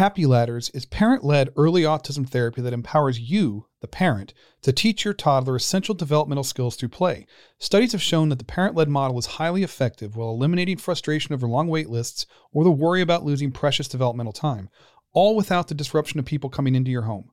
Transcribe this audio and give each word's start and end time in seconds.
Happy 0.00 0.24
Ladders 0.24 0.70
is 0.70 0.86
parent 0.86 1.24
led 1.24 1.50
early 1.58 1.82
autism 1.82 2.26
therapy 2.26 2.62
that 2.62 2.72
empowers 2.72 3.20
you, 3.20 3.66
the 3.82 3.86
parent, 3.86 4.32
to 4.62 4.72
teach 4.72 5.04
your 5.04 5.12
toddler 5.12 5.56
essential 5.56 5.94
developmental 5.94 6.42
skills 6.42 6.74
through 6.74 6.88
play. 6.88 7.26
Studies 7.58 7.92
have 7.92 8.00
shown 8.00 8.30
that 8.30 8.38
the 8.38 8.44
parent 8.46 8.74
led 8.74 8.88
model 8.88 9.18
is 9.18 9.26
highly 9.36 9.62
effective 9.62 10.16
while 10.16 10.30
eliminating 10.30 10.78
frustration 10.78 11.34
over 11.34 11.46
long 11.46 11.68
wait 11.68 11.90
lists 11.90 12.24
or 12.50 12.64
the 12.64 12.70
worry 12.70 13.02
about 13.02 13.26
losing 13.26 13.52
precious 13.52 13.88
developmental 13.88 14.32
time, 14.32 14.70
all 15.12 15.36
without 15.36 15.68
the 15.68 15.74
disruption 15.74 16.18
of 16.18 16.24
people 16.24 16.48
coming 16.48 16.74
into 16.74 16.90
your 16.90 17.02
home. 17.02 17.32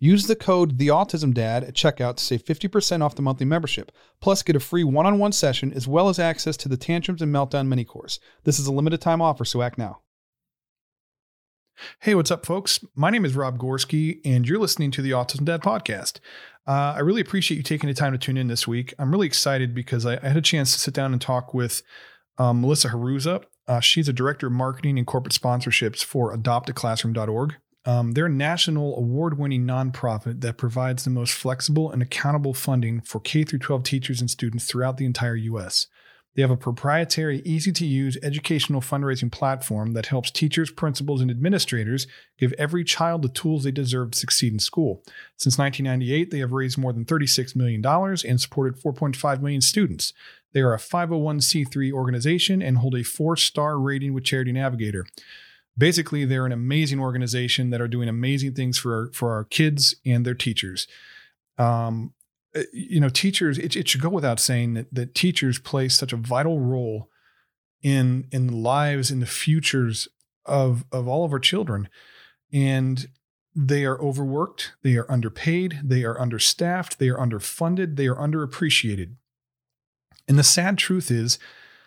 Use 0.00 0.26
the 0.26 0.36
code 0.36 0.78
TheAutismDad 0.78 1.66
at 1.66 1.74
checkout 1.74 2.16
to 2.16 2.24
save 2.24 2.44
50% 2.44 3.02
off 3.02 3.16
the 3.16 3.22
monthly 3.22 3.46
membership. 3.46 3.90
Plus, 4.20 4.44
get 4.44 4.54
a 4.54 4.60
free 4.60 4.84
one 4.84 5.06
on 5.06 5.18
one 5.18 5.32
session 5.32 5.72
as 5.72 5.88
well 5.88 6.08
as 6.08 6.20
access 6.20 6.56
to 6.58 6.68
the 6.68 6.76
Tantrums 6.76 7.20
and 7.20 7.34
Meltdown 7.34 7.66
mini 7.66 7.84
course. 7.84 8.20
This 8.44 8.60
is 8.60 8.68
a 8.68 8.72
limited 8.72 9.00
time 9.00 9.20
offer, 9.20 9.44
so 9.44 9.60
act 9.60 9.76
now. 9.76 10.02
Hey, 12.00 12.14
what's 12.14 12.30
up, 12.30 12.46
folks? 12.46 12.84
My 12.94 13.10
name 13.10 13.24
is 13.24 13.34
Rob 13.34 13.58
Gorski, 13.58 14.20
and 14.24 14.48
you're 14.48 14.58
listening 14.58 14.90
to 14.92 15.02
the 15.02 15.12
Autism 15.12 15.44
Dad 15.44 15.62
podcast. 15.62 16.18
Uh, 16.66 16.94
I 16.96 17.00
really 17.00 17.20
appreciate 17.20 17.56
you 17.56 17.62
taking 17.62 17.88
the 17.88 17.94
time 17.94 18.12
to 18.12 18.18
tune 18.18 18.36
in 18.36 18.46
this 18.46 18.68
week. 18.68 18.94
I'm 18.98 19.10
really 19.10 19.26
excited 19.26 19.74
because 19.74 20.06
I, 20.06 20.14
I 20.14 20.28
had 20.28 20.36
a 20.36 20.42
chance 20.42 20.72
to 20.72 20.78
sit 20.78 20.94
down 20.94 21.12
and 21.12 21.20
talk 21.20 21.54
with 21.54 21.82
um, 22.36 22.60
Melissa 22.60 22.88
Hruza. 22.88 23.44
Uh, 23.66 23.80
she's 23.80 24.08
a 24.08 24.12
director 24.12 24.46
of 24.46 24.52
marketing 24.52 24.96
and 24.96 25.06
corporate 25.06 25.34
sponsorships 25.34 26.04
for 26.04 26.36
adoptaclassroom.org. 26.36 27.56
Um, 27.88 28.12
they're 28.12 28.26
a 28.26 28.28
national 28.30 28.98
award 28.98 29.38
winning 29.38 29.64
nonprofit 29.64 30.42
that 30.42 30.58
provides 30.58 31.04
the 31.04 31.10
most 31.10 31.32
flexible 31.32 31.90
and 31.90 32.02
accountable 32.02 32.52
funding 32.52 33.00
for 33.00 33.18
K 33.18 33.44
12 33.44 33.82
teachers 33.82 34.20
and 34.20 34.30
students 34.30 34.66
throughout 34.66 34.98
the 34.98 35.06
entire 35.06 35.36
U.S. 35.36 35.86
They 36.36 36.42
have 36.42 36.50
a 36.50 36.56
proprietary, 36.56 37.40
easy 37.46 37.72
to 37.72 37.86
use 37.86 38.18
educational 38.22 38.82
fundraising 38.82 39.32
platform 39.32 39.94
that 39.94 40.06
helps 40.06 40.30
teachers, 40.30 40.70
principals, 40.70 41.22
and 41.22 41.30
administrators 41.30 42.06
give 42.36 42.52
every 42.58 42.84
child 42.84 43.22
the 43.22 43.30
tools 43.30 43.64
they 43.64 43.70
deserve 43.70 44.10
to 44.10 44.18
succeed 44.18 44.52
in 44.52 44.58
school. 44.58 45.02
Since 45.38 45.56
1998, 45.56 46.30
they 46.30 46.40
have 46.40 46.52
raised 46.52 46.76
more 46.76 46.92
than 46.92 47.06
$36 47.06 47.56
million 47.56 47.82
and 47.82 48.38
supported 48.38 48.78
4.5 48.78 49.40
million 49.40 49.62
students. 49.62 50.12
They 50.52 50.60
are 50.60 50.74
a 50.74 50.78
501c3 50.78 51.90
organization 51.92 52.60
and 52.60 52.76
hold 52.76 52.96
a 52.96 53.02
four 53.02 53.34
star 53.38 53.78
rating 53.78 54.12
with 54.12 54.24
Charity 54.24 54.52
Navigator 54.52 55.06
basically 55.78 56.24
they're 56.24 56.44
an 56.44 56.52
amazing 56.52 57.00
organization 57.00 57.70
that 57.70 57.80
are 57.80 57.88
doing 57.88 58.08
amazing 58.08 58.54
things 58.54 58.78
for 58.78 58.94
our, 58.94 59.12
for 59.12 59.32
our 59.32 59.44
kids 59.44 59.94
and 60.04 60.26
their 60.26 60.34
teachers. 60.34 60.86
Um, 61.56 62.12
uh, 62.56 62.62
you 62.72 62.98
know 62.98 63.10
teachers 63.10 63.58
it, 63.58 63.76
it 63.76 63.88
should 63.88 64.00
go 64.00 64.08
without 64.08 64.40
saying 64.40 64.72
that, 64.74 64.92
that 64.92 65.14
teachers 65.14 65.58
play 65.58 65.88
such 65.88 66.14
a 66.14 66.16
vital 66.16 66.60
role 66.60 67.10
in 67.82 68.26
in 68.32 68.46
the 68.46 68.56
lives 68.56 69.10
in 69.10 69.20
the 69.20 69.26
futures 69.26 70.08
of 70.46 70.84
of 70.90 71.06
all 71.06 71.24
of 71.24 71.32
our 71.32 71.38
children. 71.38 71.88
And 72.52 73.08
they 73.54 73.84
are 73.84 74.00
overworked 74.00 74.72
they 74.82 74.96
are 74.96 75.10
underpaid 75.10 75.80
they 75.84 76.04
are 76.04 76.18
understaffed 76.20 76.98
they 76.98 77.08
are 77.08 77.18
underfunded 77.18 77.96
they 77.96 78.06
are 78.06 78.16
underappreciated. 78.16 79.14
And 80.26 80.38
the 80.38 80.44
sad 80.44 80.78
truth 80.78 81.10
is 81.10 81.38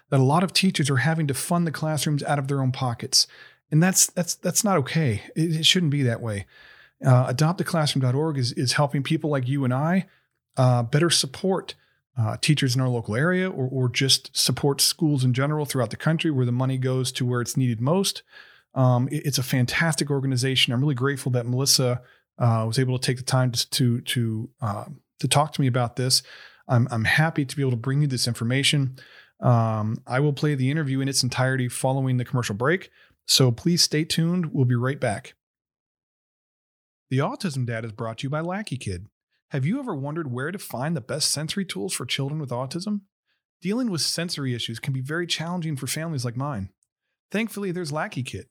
that 0.09 0.19
a 0.19 0.23
lot 0.23 0.43
of 0.43 0.53
teachers 0.53 0.89
are 0.89 0.97
having 0.97 1.27
to 1.27 1.33
fund 1.33 1.65
the 1.65 1.71
classrooms 1.71 2.23
out 2.23 2.37
of 2.37 2.47
their 2.47 2.61
own 2.61 2.71
pockets 2.71 3.25
and 3.71 3.81
that's 3.81 4.07
that's 4.07 4.35
that's 4.35 4.63
not 4.63 4.77
okay. 4.77 5.21
It, 5.35 5.57
it 5.57 5.65
shouldn't 5.65 5.91
be 5.91 6.03
that 6.03 6.21
way. 6.21 6.45
Uh, 7.05 7.31
adoptaclassroom.org 7.33 8.37
is 8.37 8.51
is 8.53 8.73
helping 8.73 9.03
people 9.03 9.29
like 9.29 9.47
you 9.47 9.63
and 9.63 9.73
I 9.73 10.07
uh, 10.57 10.83
better 10.83 11.09
support 11.09 11.75
uh, 12.17 12.37
teachers 12.41 12.75
in 12.75 12.81
our 12.81 12.89
local 12.89 13.15
area, 13.15 13.49
or 13.49 13.67
or 13.71 13.89
just 13.89 14.35
support 14.35 14.81
schools 14.81 15.23
in 15.23 15.33
general 15.33 15.65
throughout 15.65 15.89
the 15.89 15.97
country 15.97 16.29
where 16.29 16.45
the 16.45 16.51
money 16.51 16.77
goes 16.77 17.11
to 17.13 17.25
where 17.25 17.41
it's 17.41 17.57
needed 17.57 17.81
most. 17.81 18.23
Um, 18.75 19.07
it, 19.09 19.25
it's 19.25 19.37
a 19.37 19.43
fantastic 19.43 20.11
organization. 20.11 20.73
I'm 20.73 20.81
really 20.81 20.95
grateful 20.95 21.31
that 21.33 21.45
Melissa 21.45 22.01
uh, 22.37 22.65
was 22.67 22.77
able 22.77 22.97
to 22.97 23.05
take 23.05 23.17
the 23.17 23.23
time 23.23 23.51
to 23.51 23.69
to 23.69 24.01
to, 24.01 24.49
um, 24.61 25.01
to 25.19 25.27
talk 25.27 25.53
to 25.53 25.61
me 25.61 25.67
about 25.67 25.95
this. 25.95 26.21
I'm 26.67 26.87
I'm 26.91 27.05
happy 27.05 27.45
to 27.45 27.55
be 27.55 27.63
able 27.63 27.71
to 27.71 27.77
bring 27.77 28.01
you 28.01 28.07
this 28.07 28.27
information. 28.27 28.97
Um, 29.39 29.97
I 30.05 30.19
will 30.19 30.33
play 30.33 30.53
the 30.53 30.69
interview 30.69 30.99
in 30.99 31.07
its 31.07 31.23
entirety 31.23 31.67
following 31.67 32.17
the 32.17 32.25
commercial 32.25 32.55
break. 32.55 32.91
So 33.31 33.49
please 33.49 33.81
stay 33.81 34.03
tuned. 34.03 34.47
We'll 34.47 34.65
be 34.65 34.75
right 34.75 34.99
back. 34.99 35.35
The 37.09 37.19
Autism 37.19 37.65
Dad 37.65 37.85
is 37.85 37.93
brought 37.93 38.17
to 38.17 38.23
you 38.23 38.29
by 38.29 38.41
Lackey 38.41 38.75
Kid. 38.75 39.07
Have 39.51 39.65
you 39.65 39.79
ever 39.79 39.95
wondered 39.95 40.33
where 40.33 40.51
to 40.51 40.59
find 40.59 40.97
the 40.97 40.99
best 40.99 41.31
sensory 41.31 41.63
tools 41.63 41.93
for 41.93 42.05
children 42.05 42.41
with 42.41 42.49
autism? 42.49 43.03
Dealing 43.61 43.89
with 43.89 44.01
sensory 44.01 44.53
issues 44.53 44.79
can 44.79 44.91
be 44.91 44.99
very 44.99 45.25
challenging 45.25 45.77
for 45.77 45.87
families 45.87 46.25
like 46.25 46.35
mine. 46.35 46.71
Thankfully, 47.31 47.71
there's 47.71 47.93
Lackey 47.93 48.21
Kid. 48.21 48.47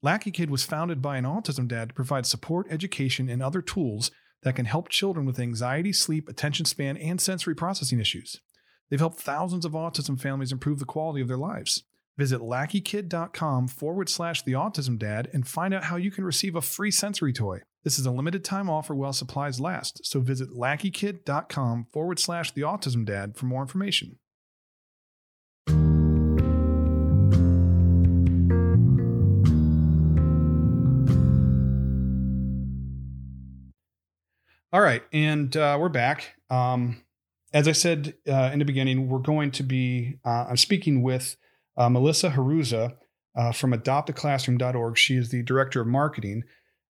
Lackey 0.00 0.30
Kid 0.30 0.48
was 0.48 0.62
founded 0.62 1.02
by 1.02 1.16
an 1.16 1.24
autism 1.24 1.66
dad 1.66 1.88
to 1.88 1.94
provide 1.96 2.24
support, 2.24 2.68
education, 2.70 3.28
and 3.28 3.42
other 3.42 3.60
tools 3.60 4.12
that 4.44 4.54
can 4.54 4.66
help 4.66 4.90
children 4.90 5.26
with 5.26 5.40
anxiety, 5.40 5.92
sleep, 5.92 6.28
attention 6.28 6.66
span, 6.66 6.96
and 6.96 7.20
sensory 7.20 7.56
processing 7.56 7.98
issues. 7.98 8.40
They've 8.90 9.00
helped 9.00 9.18
thousands 9.18 9.64
of 9.64 9.72
autism 9.72 10.20
families 10.20 10.52
improve 10.52 10.78
the 10.78 10.84
quality 10.84 11.20
of 11.20 11.26
their 11.26 11.36
lives. 11.36 11.82
Visit 12.20 12.42
lackeykid.com 12.42 13.68
forward 13.68 14.10
slash 14.10 14.42
the 14.42 14.52
autism 14.52 14.98
dad 14.98 15.30
and 15.32 15.48
find 15.48 15.72
out 15.72 15.84
how 15.84 15.96
you 15.96 16.10
can 16.10 16.22
receive 16.22 16.54
a 16.54 16.60
free 16.60 16.90
sensory 16.90 17.32
toy. 17.32 17.62
This 17.82 17.98
is 17.98 18.04
a 18.04 18.10
limited 18.10 18.44
time 18.44 18.68
offer 18.68 18.94
while 18.94 19.14
supplies 19.14 19.58
last, 19.58 20.04
so 20.04 20.20
visit 20.20 20.50
lackeykid.com 20.50 21.86
forward 21.90 22.18
slash 22.18 22.52
the 22.52 22.60
autism 22.60 23.06
dad 23.06 23.38
for 23.38 23.46
more 23.46 23.62
information. 23.62 24.18
All 34.70 34.82
right, 34.82 35.02
and 35.10 35.56
uh, 35.56 35.78
we're 35.80 35.88
back. 35.88 36.34
Um, 36.50 37.00
as 37.54 37.66
I 37.66 37.72
said 37.72 38.12
uh, 38.28 38.50
in 38.52 38.58
the 38.58 38.66
beginning, 38.66 39.08
we're 39.08 39.20
going 39.20 39.52
to 39.52 39.62
be, 39.62 40.18
uh, 40.22 40.48
I'm 40.50 40.58
speaking 40.58 41.00
with 41.00 41.38
uh, 41.80 41.88
Melissa 41.88 42.30
Hruza 42.30 42.94
uh, 43.34 43.52
from 43.52 43.72
adoptaclassroom.org. 43.72 44.98
She 44.98 45.16
is 45.16 45.30
the 45.30 45.42
director 45.42 45.80
of 45.80 45.86
marketing, 45.86 46.42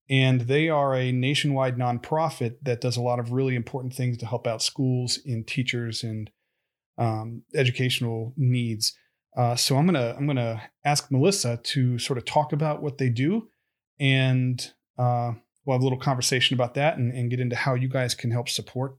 and 0.09 0.43
they 0.43 0.69
are 0.69 0.97
a 0.97 1.13
nationwide 1.13 1.77
nonprofit 1.77 2.57
that 2.63 2.81
does 2.81 2.97
a 2.97 3.01
lot 3.01 3.21
of 3.21 3.31
really 3.31 3.55
important 3.55 3.95
things 3.95 4.19
to 4.19 4.27
help 4.27 4.49
out 4.49 4.63
schools 4.63 5.19
in 5.25 5.45
teachers 5.45 6.03
and 6.03 6.29
um, 6.99 7.43
educational 7.55 8.35
needs. 8.37 8.93
Uh, 9.37 9.55
so 9.55 9.77
I'm 9.77 9.87
gonna 9.87 10.13
I'm 10.19 10.27
gonna 10.27 10.61
ask 10.85 11.09
Melissa 11.09 11.61
to 11.63 12.01
sort 12.01 12.19
of 12.19 12.25
talk 12.25 12.53
about 12.53 12.83
what 12.83 12.99
they 12.99 13.11
do, 13.11 13.49
and 14.01 14.61
uh, 14.99 15.35
we'll 15.65 15.77
have 15.77 15.83
a 15.83 15.85
little 15.85 16.01
conversation 16.01 16.55
about 16.55 16.75
that 16.75 16.99
and, 16.99 17.13
and, 17.15 17.31
get 17.31 17.39
into 17.39 17.55
how 17.55 17.75
you 17.75 17.89
guys 17.89 18.15
can 18.15 18.33
help 18.33 18.49
support 18.49 18.97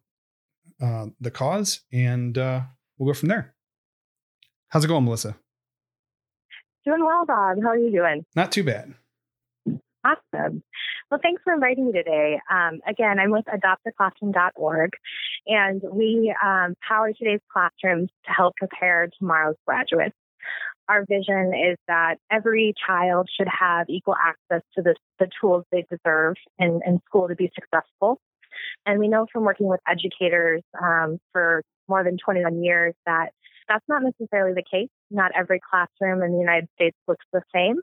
uh, 0.82 1.08
the 1.20 1.30
cause, 1.30 1.82
and 1.92 2.38
uh, 2.38 2.62
we'll 2.98 3.14
go 3.14 3.20
from 3.20 3.28
there. 3.28 3.54
How's 4.70 4.86
it 4.86 4.88
going, 4.88 5.04
Melissa? 5.04 5.36
Doing 6.86 7.06
well, 7.06 7.26
Bob. 7.26 7.58
How 7.62 7.70
are 7.70 7.78
you 7.78 7.92
doing? 7.92 8.26
Not 8.36 8.52
too 8.52 8.64
bad. 8.64 8.94
Awesome. 10.04 10.64
Well, 11.12 11.20
thanks 11.22 11.44
for 11.44 11.54
inviting 11.54 11.88
me 11.88 11.92
today. 11.92 12.40
Um, 12.50 12.80
again, 12.88 13.20
I'm 13.20 13.30
with 13.30 13.46
adoptaclassroom.org, 13.46 14.92
and 15.46 15.82
we 15.92 16.34
um, 16.44 16.76
power 16.88 17.14
today's 17.14 17.42
classrooms 17.54 18.10
to 18.26 18.32
help 18.32 18.56
prepare 18.56 19.10
tomorrow's 19.20 19.58
graduates. 19.68 20.16
Our 20.90 21.06
vision 21.06 21.54
is 21.54 21.78
that 21.88 22.16
every 22.32 22.74
child 22.88 23.30
should 23.38 23.48
have 23.48 23.88
equal 23.90 24.16
access 24.16 24.64
to 24.76 24.82
the, 24.82 24.96
the 25.20 25.30
tools 25.40 25.66
they 25.72 25.86
deserve 25.90 26.36
in, 26.58 26.82
in 26.86 27.00
school 27.06 27.28
to 27.28 27.36
be 27.36 27.52
successful. 27.54 28.20
And 28.86 29.00
we 29.00 29.08
know 29.08 29.28
from 29.32 29.44
working 29.44 29.68
with 29.68 29.80
educators 29.88 30.64
um, 30.82 31.20
for 31.32 31.62
more 31.88 32.04
than 32.04 32.18
21 32.18 32.64
years 32.64 32.96
that 33.06 33.32
that's 33.72 33.86
not 33.88 34.04
necessarily 34.04 34.54
the 34.54 34.64
case. 34.70 34.90
Not 35.10 35.32
every 35.34 35.62
classroom 35.70 36.22
in 36.24 36.34
the 36.34 36.40
United 36.40 36.68
States 36.76 36.98
looks 37.08 37.26
the 37.32 37.42
same 37.56 37.78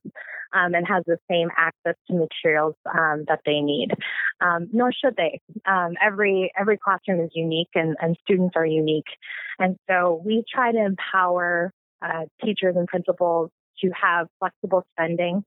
um, 0.52 0.74
and 0.74 0.86
has 0.86 1.02
the 1.06 1.16
same 1.30 1.48
access 1.56 1.94
to 2.08 2.14
materials 2.14 2.74
um, 2.86 3.24
that 3.28 3.40
they 3.46 3.60
need, 3.60 3.92
um, 4.40 4.68
nor 4.72 4.92
should 4.92 5.16
they. 5.16 5.40
Um, 5.66 5.94
every 6.02 6.52
every 6.58 6.76
classroom 6.76 7.20
is 7.20 7.30
unique, 7.34 7.70
and, 7.74 7.96
and 8.00 8.16
students 8.22 8.54
are 8.56 8.66
unique, 8.66 9.08
and 9.58 9.76
so 9.88 10.22
we 10.24 10.44
try 10.52 10.72
to 10.72 10.84
empower 10.84 11.72
uh, 12.02 12.24
teachers 12.44 12.76
and 12.76 12.86
principals 12.86 13.50
to 13.82 13.90
have 13.90 14.26
flexible 14.40 14.84
spending 14.92 15.44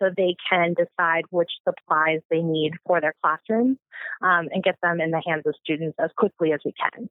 so 0.00 0.08
they 0.16 0.34
can 0.50 0.74
decide 0.74 1.24
which 1.30 1.50
supplies 1.68 2.20
they 2.30 2.40
need 2.40 2.72
for 2.86 3.00
their 3.00 3.14
classrooms 3.22 3.76
um, 4.22 4.48
and 4.50 4.64
get 4.64 4.76
them 4.82 5.00
in 5.00 5.10
the 5.10 5.22
hands 5.24 5.42
of 5.46 5.54
students 5.62 5.96
as 6.02 6.10
quickly 6.16 6.52
as 6.52 6.60
we 6.64 6.72
can. 6.72 7.08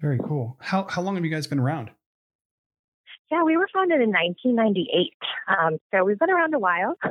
Very 0.00 0.18
cool. 0.18 0.56
How 0.60 0.86
how 0.88 1.02
long 1.02 1.16
have 1.16 1.24
you 1.24 1.30
guys 1.30 1.46
been 1.46 1.58
around? 1.58 1.90
Yeah, 3.30 3.42
we 3.42 3.56
were 3.56 3.68
founded 3.74 4.00
in 4.00 4.10
1998. 4.10 5.12
Um, 5.48 5.78
so 5.92 6.04
we've 6.04 6.18
been 6.18 6.30
around 6.30 6.54
a 6.54 6.58
while. 6.58 6.96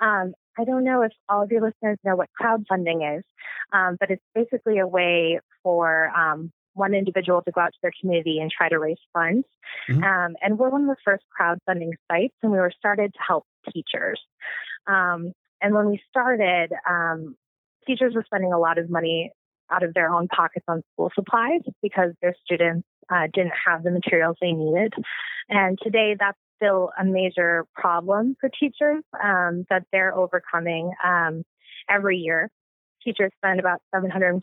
um, 0.00 0.34
I 0.58 0.64
don't 0.64 0.84
know 0.84 1.02
if 1.02 1.12
all 1.28 1.42
of 1.42 1.50
your 1.50 1.60
listeners 1.60 1.98
know 2.04 2.16
what 2.16 2.28
crowdfunding 2.40 3.18
is, 3.18 3.24
um, 3.72 3.96
but 4.00 4.10
it's 4.10 4.22
basically 4.34 4.78
a 4.78 4.86
way 4.86 5.38
for 5.62 6.08
um, 6.08 6.50
one 6.72 6.92
individual 6.92 7.40
to 7.42 7.52
go 7.52 7.60
out 7.60 7.72
to 7.72 7.78
their 7.82 7.92
community 8.00 8.40
and 8.40 8.50
try 8.50 8.68
to 8.68 8.78
raise 8.78 8.98
funds. 9.12 9.46
Mm-hmm. 9.88 10.02
Um, 10.02 10.36
and 10.42 10.58
we're 10.58 10.70
one 10.70 10.82
of 10.82 10.88
the 10.88 10.96
first 11.04 11.24
crowdfunding 11.38 11.90
sites, 12.10 12.34
and 12.42 12.50
we 12.50 12.58
were 12.58 12.72
started 12.76 13.12
to 13.14 13.20
help 13.24 13.44
teachers. 13.72 14.20
Um, 14.88 15.32
and 15.60 15.72
when 15.72 15.86
we 15.86 16.00
started, 16.10 16.72
teachers 17.86 18.14
were 18.14 18.24
spending 18.24 18.52
a 18.52 18.58
lot 18.58 18.78
of 18.78 18.90
money 18.90 19.32
out 19.70 19.82
of 19.82 19.94
their 19.94 20.08
own 20.08 20.28
pockets 20.28 20.64
on 20.68 20.82
school 20.92 21.10
supplies 21.14 21.60
because 21.82 22.12
their 22.22 22.34
students 22.44 22.86
uh, 23.10 23.26
didn't 23.32 23.52
have 23.66 23.82
the 23.82 23.90
materials 23.90 24.36
they 24.40 24.52
needed. 24.52 24.94
And 25.48 25.78
today, 25.82 26.16
that's 26.18 26.38
still 26.56 26.90
a 26.98 27.04
major 27.04 27.66
problem 27.74 28.36
for 28.40 28.48
teachers 28.48 29.02
um, 29.22 29.66
that 29.70 29.84
they're 29.92 30.14
overcoming 30.14 30.92
um, 31.04 31.44
every 31.88 32.18
year. 32.18 32.50
Teachers 33.02 33.30
spend 33.36 33.60
about 33.60 33.82
$740 33.94 34.40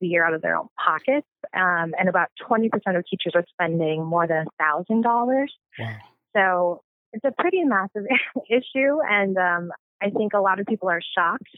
a 0.00 0.06
year 0.06 0.24
out 0.24 0.32
of 0.32 0.40
their 0.40 0.56
own 0.56 0.68
pockets, 0.82 1.26
um, 1.54 1.92
and 1.98 2.08
about 2.08 2.28
20% 2.48 2.70
of 2.96 3.04
teachers 3.06 3.32
are 3.34 3.44
spending 3.52 4.02
more 4.04 4.26
than 4.26 4.46
$1,000. 4.60 5.46
Wow. 5.78 5.96
So 6.34 6.82
it's 7.12 7.24
a 7.24 7.32
pretty 7.38 7.64
massive 7.64 8.04
issue, 8.50 8.98
and 9.06 9.36
um, 9.36 9.70
I 10.02 10.10
think 10.10 10.32
a 10.32 10.40
lot 10.40 10.58
of 10.58 10.66
people 10.66 10.88
are 10.88 11.02
shocked 11.14 11.54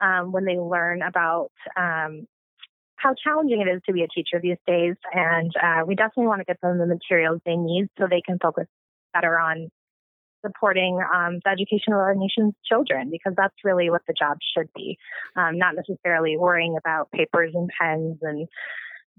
um, 0.00 0.32
when 0.32 0.44
they 0.44 0.58
learn 0.58 1.00
about 1.02 1.50
um, 1.76 2.26
how 2.96 3.14
challenging 3.22 3.60
it 3.60 3.70
is 3.70 3.82
to 3.86 3.92
be 3.92 4.02
a 4.02 4.08
teacher 4.08 4.40
these 4.42 4.58
days. 4.66 4.96
And 5.12 5.52
uh, 5.62 5.84
we 5.86 5.94
definitely 5.94 6.26
want 6.26 6.40
to 6.40 6.44
get 6.44 6.60
them 6.60 6.78
the 6.78 6.86
materials 6.86 7.40
they 7.44 7.56
need 7.56 7.88
so 7.98 8.06
they 8.08 8.22
can 8.22 8.38
focus 8.38 8.66
better 9.12 9.38
on 9.38 9.68
supporting 10.44 11.00
um, 11.14 11.40
the 11.44 11.50
education 11.50 11.92
of 11.92 11.98
our 11.98 12.14
nation's 12.14 12.54
children 12.68 13.10
because 13.10 13.34
that's 13.36 13.54
really 13.64 13.90
what 13.90 14.02
the 14.06 14.14
job 14.18 14.38
should 14.56 14.68
be, 14.74 14.98
um, 15.34 15.58
not 15.58 15.74
necessarily 15.74 16.36
worrying 16.36 16.76
about 16.78 17.10
papers 17.10 17.52
and 17.54 17.70
pens 17.80 18.18
and 18.22 18.48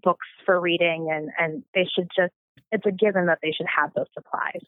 books 0.03 0.27
for 0.45 0.59
reading. 0.59 1.09
And, 1.11 1.29
and 1.37 1.63
they 1.73 1.87
should 1.93 2.07
just, 2.15 2.33
it's 2.71 2.85
a 2.85 2.91
given 2.91 3.27
that 3.27 3.39
they 3.41 3.51
should 3.51 3.67
have 3.75 3.91
those 3.95 4.07
supplies. 4.13 4.61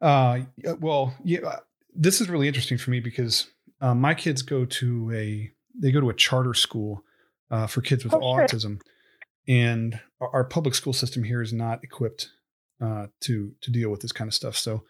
Uh, 0.00 0.74
well, 0.78 1.14
yeah, 1.24 1.60
this 1.94 2.20
is 2.20 2.28
really 2.28 2.48
interesting 2.48 2.78
for 2.78 2.90
me 2.90 3.00
because 3.00 3.48
uh, 3.80 3.94
my 3.94 4.14
kids 4.14 4.42
go 4.42 4.64
to 4.64 5.12
a, 5.14 5.50
they 5.74 5.90
go 5.90 6.00
to 6.00 6.10
a 6.10 6.14
charter 6.14 6.54
school 6.54 7.02
uh, 7.50 7.66
for 7.66 7.80
kids 7.80 8.04
with 8.04 8.14
oh, 8.14 8.20
autism, 8.20 8.80
and 9.48 10.00
our, 10.20 10.28
our, 10.34 10.44
public 10.44 10.74
school 10.74 10.92
system 10.92 11.24
here 11.24 11.42
is 11.42 11.52
not 11.52 11.82
equipped 11.84 12.30
uh, 12.80 13.06
to 13.20 13.52
to 13.60 13.70
deal 13.70 13.90
with 13.90 14.00
this 14.00 14.12
kind 14.12 14.28
of 14.28 14.34
stuff. 14.34 14.56
So, 14.56 14.84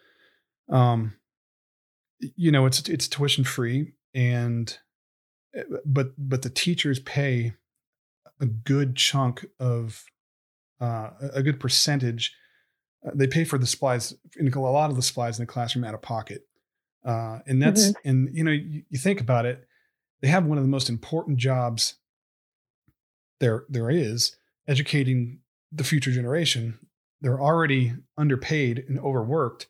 um, 0.69 1.15
you 2.19 2.51
know, 2.51 2.65
it's 2.65 2.87
it's 2.89 3.07
tuition 3.07 3.43
free, 3.43 3.93
and 4.13 4.77
eh, 5.55 5.63
but 5.85 6.07
but 6.17 6.41
the 6.41 6.49
teachers 6.49 6.99
pay 6.99 7.53
a 8.39 8.45
good 8.45 8.95
chunk 8.95 9.45
of 9.59 10.03
uh, 10.79 11.11
a 11.33 11.43
good 11.43 11.59
percentage. 11.59 12.35
Uh, 13.05 13.11
they 13.13 13.27
pay 13.27 13.43
for 13.43 13.57
the 13.57 13.67
supplies, 13.67 14.13
in 14.37 14.51
a 14.51 14.59
lot 14.59 14.89
of 14.89 14.95
the 14.95 15.01
supplies 15.01 15.37
in 15.39 15.43
the 15.43 15.51
classroom 15.51 15.85
out 15.85 15.93
of 15.93 16.01
pocket. 16.01 16.43
Uh, 17.05 17.39
and 17.45 17.61
that's 17.61 17.87
mm-hmm. 17.87 18.09
and 18.09 18.29
you 18.33 18.43
know 18.43 18.51
you, 18.51 18.83
you, 18.89 18.97
think 18.97 19.21
about 19.21 19.45
it 19.45 19.65
they 20.21 20.27
have 20.27 20.45
one 20.45 20.57
of 20.57 20.63
the 20.63 20.69
most 20.69 20.89
important 20.89 21.37
jobs 21.37 21.95
there 23.39 23.65
there 23.69 23.89
is 23.89 24.35
educating 24.67 25.39
the 25.71 25.83
future 25.83 26.11
generation. 26.11 26.79
They're 27.21 27.41
already 27.41 27.93
underpaid 28.17 28.83
and 28.87 28.99
overworked 28.99 29.67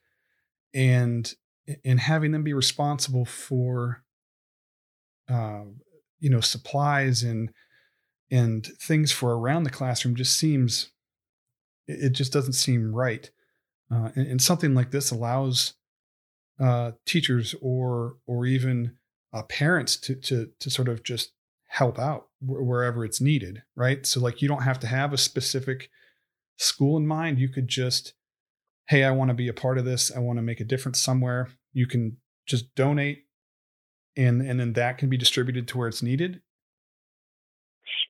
and 0.73 1.33
and 1.83 1.99
having 1.99 2.31
them 2.31 2.43
be 2.43 2.53
responsible 2.53 3.25
for 3.25 4.03
uh, 5.29 5.63
you 6.19 6.29
know 6.29 6.41
supplies 6.41 7.23
and 7.23 7.51
and 8.29 8.65
things 8.81 9.11
for 9.11 9.37
around 9.37 9.63
the 9.63 9.69
classroom 9.69 10.15
just 10.15 10.37
seems 10.37 10.91
it 11.87 12.11
just 12.11 12.33
doesn't 12.33 12.53
seem 12.53 12.93
right. 12.93 13.29
Uh, 13.89 14.09
and, 14.15 14.27
and, 14.27 14.41
something 14.41 14.75
like 14.75 14.91
this 14.91 15.11
allows 15.11 15.75
uh, 16.59 16.91
teachers 17.05 17.55
or 17.61 18.17
or 18.25 18.45
even 18.45 18.97
uh, 19.31 19.43
parents 19.43 19.95
to 19.95 20.15
to 20.15 20.49
to 20.59 20.69
sort 20.69 20.89
of 20.89 21.03
just 21.03 21.31
help 21.77 21.99
out 21.99 22.27
wherever 22.41 23.05
it's 23.05 23.21
needed, 23.21 23.61
right? 23.75 24.05
So 24.05 24.19
like 24.19 24.41
you 24.41 24.47
don't 24.47 24.63
have 24.63 24.79
to 24.79 24.87
have 24.87 25.13
a 25.13 25.17
specific 25.17 25.89
school 26.57 26.97
in 26.97 27.05
mind. 27.05 27.37
You 27.37 27.49
could 27.49 27.67
just, 27.67 28.13
hey, 28.87 29.03
I 29.03 29.11
want 29.11 29.29
to 29.29 29.35
be 29.35 29.47
a 29.47 29.53
part 29.53 29.77
of 29.77 29.85
this. 29.85 30.11
I 30.15 30.19
want 30.19 30.37
to 30.37 30.43
make 30.43 30.59
a 30.59 30.65
difference 30.65 30.99
somewhere. 30.99 31.49
You 31.73 31.85
can 31.85 32.17
just 32.47 32.73
donate 32.75 33.25
and 34.15 34.41
and 34.41 34.59
then 34.59 34.73
that 34.73 34.97
can 34.97 35.09
be 35.09 35.17
distributed 35.17 35.67
to 35.67 35.77
where 35.77 35.87
it's 35.87 36.01
needed. 36.01 36.41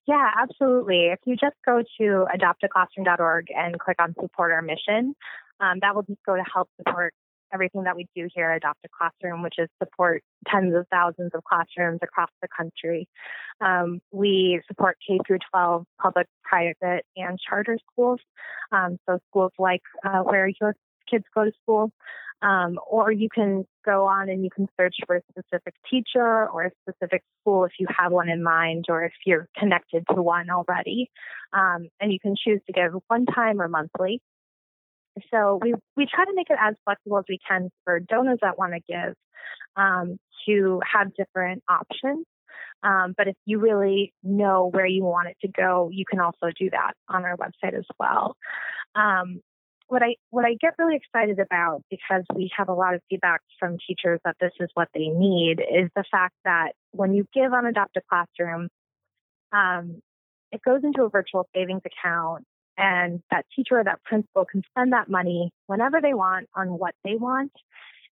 Yeah, 0.07 0.31
absolutely. 0.41 1.07
If 1.07 1.19
you 1.25 1.35
just 1.35 1.57
go 1.65 1.83
to 1.99 2.25
adoptaclassroom.org 2.33 3.47
and 3.53 3.77
click 3.77 3.97
on 3.99 4.15
support 4.19 4.53
our 4.53 4.61
mission, 4.61 5.13
um, 5.59 5.79
that 5.81 5.93
will 5.93 6.03
just 6.03 6.23
go 6.25 6.37
to 6.37 6.43
help 6.53 6.69
support 6.77 7.13
everything 7.53 7.83
that 7.83 7.95
we 7.95 8.07
do 8.15 8.27
here 8.33 8.49
at 8.51 8.57
Adopt 8.57 8.79
a 8.85 8.89
Classroom, 8.89 9.41
which 9.41 9.55
is 9.57 9.69
support 9.81 10.23
tens 10.47 10.75
of 10.75 10.85
thousands 10.91 11.31
of 11.33 11.43
classrooms 11.43 11.99
across 12.03 12.29
the 12.41 12.47
country. 12.55 13.07
Um, 13.61 13.99
we 14.11 14.61
support 14.67 14.97
K 15.05 15.19
through 15.25 15.39
12 15.51 15.85
public, 16.01 16.27
private, 16.43 17.05
and 17.15 17.39
charter 17.39 17.77
schools. 17.91 18.19
Um, 18.71 18.97
so 19.07 19.19
schools 19.29 19.51
like 19.57 19.81
uh, 20.05 20.19
where 20.19 20.49
your 20.59 20.75
kids 21.09 21.25
go 21.33 21.45
to 21.45 21.51
school. 21.63 21.91
Um, 22.43 22.77
or 22.87 23.11
you 23.11 23.29
can 23.33 23.65
go 23.83 24.05
on 24.05 24.29
and 24.29 24.43
you 24.43 24.51
can 24.51 24.67
search 24.79 24.95
for 25.07 25.15
a 25.15 25.21
specific 25.31 25.73
teacher 25.89 26.47
or 26.47 26.65
a 26.65 26.71
specific 26.83 27.23
school 27.41 27.65
if 27.65 27.71
you 27.79 27.87
have 27.89 28.11
one 28.11 28.29
in 28.29 28.43
mind 28.43 28.85
or 28.89 29.03
if 29.03 29.13
you're 29.25 29.47
connected 29.57 30.05
to 30.13 30.21
one 30.21 30.51
already. 30.51 31.09
Um, 31.51 31.87
and 31.99 32.13
you 32.13 32.19
can 32.19 32.35
choose 32.35 32.61
to 32.67 32.73
give 32.73 32.91
one 33.07 33.25
time 33.25 33.59
or 33.59 33.67
monthly. 33.67 34.21
So 35.31 35.59
we 35.61 35.73
we 35.95 36.05
try 36.05 36.25
to 36.25 36.33
make 36.33 36.49
it 36.49 36.57
as 36.59 36.75
flexible 36.85 37.17
as 37.19 37.25
we 37.29 37.39
can 37.47 37.69
for 37.83 37.99
donors 37.99 38.39
that 38.41 38.57
want 38.57 38.73
to 38.73 38.79
give 38.87 39.15
um, 39.75 40.17
to 40.47 40.81
have 40.91 41.13
different 41.15 41.63
options. 41.69 42.25
Um, 42.83 43.13
but 43.17 43.27
if 43.27 43.35
you 43.45 43.59
really 43.59 44.13
know 44.23 44.69
where 44.71 44.85
you 44.85 45.03
want 45.03 45.29
it 45.29 45.37
to 45.41 45.47
go, 45.47 45.89
you 45.91 46.05
can 46.09 46.19
also 46.19 46.51
do 46.59 46.69
that 46.69 46.93
on 47.09 47.25
our 47.25 47.35
website 47.35 47.77
as 47.77 47.85
well. 47.99 48.35
Um, 48.95 49.41
what 49.87 50.03
I 50.03 50.15
what 50.29 50.45
I 50.45 50.55
get 50.59 50.75
really 50.77 50.97
excited 50.97 51.39
about 51.39 51.81
because 51.89 52.23
we 52.35 52.51
have 52.55 52.69
a 52.69 52.73
lot 52.73 52.93
of 52.93 53.01
feedback 53.09 53.41
from 53.59 53.77
teachers 53.87 54.19
that 54.25 54.35
this 54.39 54.51
is 54.59 54.69
what 54.73 54.89
they 54.93 55.07
need 55.07 55.59
is 55.59 55.89
the 55.95 56.03
fact 56.11 56.35
that 56.43 56.73
when 56.91 57.13
you 57.13 57.25
give 57.33 57.53
on 57.53 57.65
Adopt 57.65 57.95
a 57.97 58.01
Classroom, 58.09 58.67
um, 59.53 60.01
it 60.51 60.61
goes 60.61 60.81
into 60.83 61.03
a 61.03 61.09
virtual 61.09 61.47
savings 61.55 61.81
account 61.85 62.45
and 62.77 63.21
that 63.31 63.45
teacher 63.55 63.79
or 63.79 63.83
that 63.83 64.03
principal 64.03 64.45
can 64.45 64.61
spend 64.69 64.93
that 64.93 65.09
money 65.09 65.51
whenever 65.65 65.99
they 66.01 66.13
want 66.13 66.47
on 66.55 66.69
what 66.69 66.93
they 67.03 67.15
want. 67.15 67.51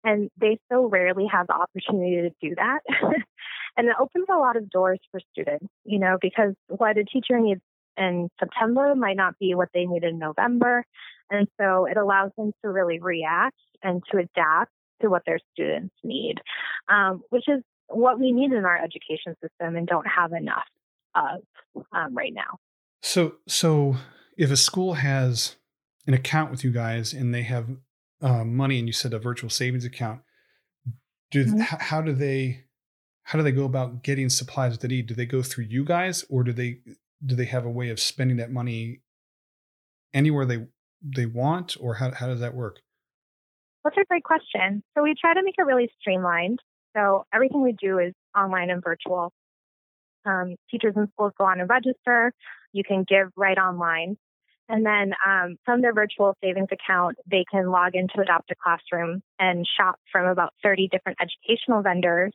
And 0.05 0.31
they 0.41 0.59
so 0.71 0.87
rarely 0.87 1.27
have 1.31 1.47
the 1.47 1.55
opportunity 1.55 2.23
to 2.23 2.31
do 2.49 2.55
that. 2.57 2.81
and 3.77 3.89
it 3.89 3.97
opens 4.01 4.27
a 4.31 4.39
lot 4.39 4.57
of 4.57 4.69
doors 4.69 5.01
for 5.11 5.21
students, 5.33 5.67
you 5.85 5.99
know, 5.99 6.19
because 6.21 6.55
what 6.69 6.99
a 6.99 7.05
teacher 7.05 7.39
needs 7.39 7.61
in 7.97 8.29
September 8.41 8.95
might 8.95 9.17
not 9.17 9.39
be 9.39 9.55
what 9.55 9.69
they 9.75 9.85
need 9.85 10.03
in 10.05 10.19
November. 10.19 10.85
And 11.31 11.49
so 11.61 11.87
it 11.87 11.97
allows 11.97 12.31
them 12.37 12.53
to 12.63 12.71
really 12.71 13.01
react 13.01 13.57
and 13.83 14.03
to 14.11 14.19
adapt 14.19 14.71
to 15.03 15.09
what 15.09 15.23
their 15.27 15.39
students 15.53 15.95
need, 16.03 16.37
um, 16.89 17.23
which 17.31 17.45
is 17.49 17.63
what 17.89 18.19
we 18.19 18.33
need 18.33 18.53
in 18.53 18.65
our 18.65 18.77
education 18.77 19.35
system 19.43 19.77
and 19.77 19.87
don't 19.87 20.07
have 20.07 20.33
enough 20.33 20.69
of 21.15 21.43
um, 21.93 22.15
right 22.15 22.33
now. 22.33 22.59
So, 23.03 23.35
so 23.49 23.97
if 24.43 24.51
a 24.51 24.57
school 24.57 24.95
has 24.95 25.55
an 26.09 26.15
account 26.15 26.51
with 26.51 26.65
you 26.65 26.73
guys 26.73 27.13
and 27.13 27.33
they 27.33 27.43
have 27.43 27.69
uh, 28.21 28.43
money, 28.43 28.81
and 28.81 28.89
you 28.89 28.93
said 28.93 29.15
a 29.15 29.19
virtual 29.21 29.49
savings 29.49 29.85
account, 29.85 30.21
do 31.31 31.45
mm-hmm. 31.45 31.61
h- 31.61 31.81
how 31.91 32.03
do 32.03 32.13
they 32.13 32.65
how 33.23 33.39
do 33.39 33.45
they 33.45 33.53
go 33.53 33.65
about 33.65 34.03
getting 34.03 34.29
supplies 34.29 34.73
that 34.73 34.81
they 34.81 34.89
need? 34.89 35.07
Do 35.07 35.15
they 35.15 35.27
go 35.27 35.43
through 35.43 35.67
you 35.67 35.85
guys, 35.85 36.25
or 36.29 36.43
do 36.43 36.53
they 36.53 36.81
do 37.25 37.37
they 37.37 37.45
have 37.45 37.65
a 37.65 37.71
way 37.71 37.89
of 37.91 38.01
spending 38.01 38.39
that 38.39 38.51
money 38.51 39.03
anywhere 40.13 40.45
they 40.45 40.67
they 41.01 41.27
want, 41.27 41.77
or 41.79 41.95
how 41.95 42.11
how 42.11 42.27
does 42.27 42.41
that 42.41 42.55
work? 42.55 42.81
That's 43.85 43.97
a 43.97 44.05
great 44.09 44.25
question. 44.25 44.83
So 44.97 45.05
we 45.05 45.15
try 45.21 45.35
to 45.35 45.43
make 45.45 45.55
it 45.57 45.63
really 45.63 45.89
streamlined. 46.01 46.59
So 46.97 47.27
everything 47.33 47.63
we 47.63 47.77
do 47.81 48.01
is 48.01 48.13
online 48.37 48.71
and 48.71 48.83
virtual. 48.83 49.33
Um, 50.25 50.57
teachers 50.69 50.95
and 50.97 51.09
schools 51.13 51.33
go 51.39 51.45
on 51.45 51.61
and 51.61 51.71
register. 51.71 52.33
You 52.73 52.83
can 52.83 53.05
give 53.09 53.29
right 53.37 53.59
online. 53.59 54.17
And 54.73 54.87
then 54.87 55.13
um, 55.25 55.57
from 55.67 55.83
their 55.83 55.93
virtual 55.93 56.35
savings 56.43 56.69
account, 56.73 57.19
they 57.31 57.45
can 57.51 57.71
log 57.71 57.95
into 57.95 58.23
Adopt 58.23 58.51
a 58.51 58.55
Classroom 58.55 59.23
and 59.39 59.67
shop 59.77 59.97
from 60.11 60.27
about 60.27 60.55
30 60.63 60.89
different 60.91 61.19
educational 61.21 61.83
vendors. 61.83 62.33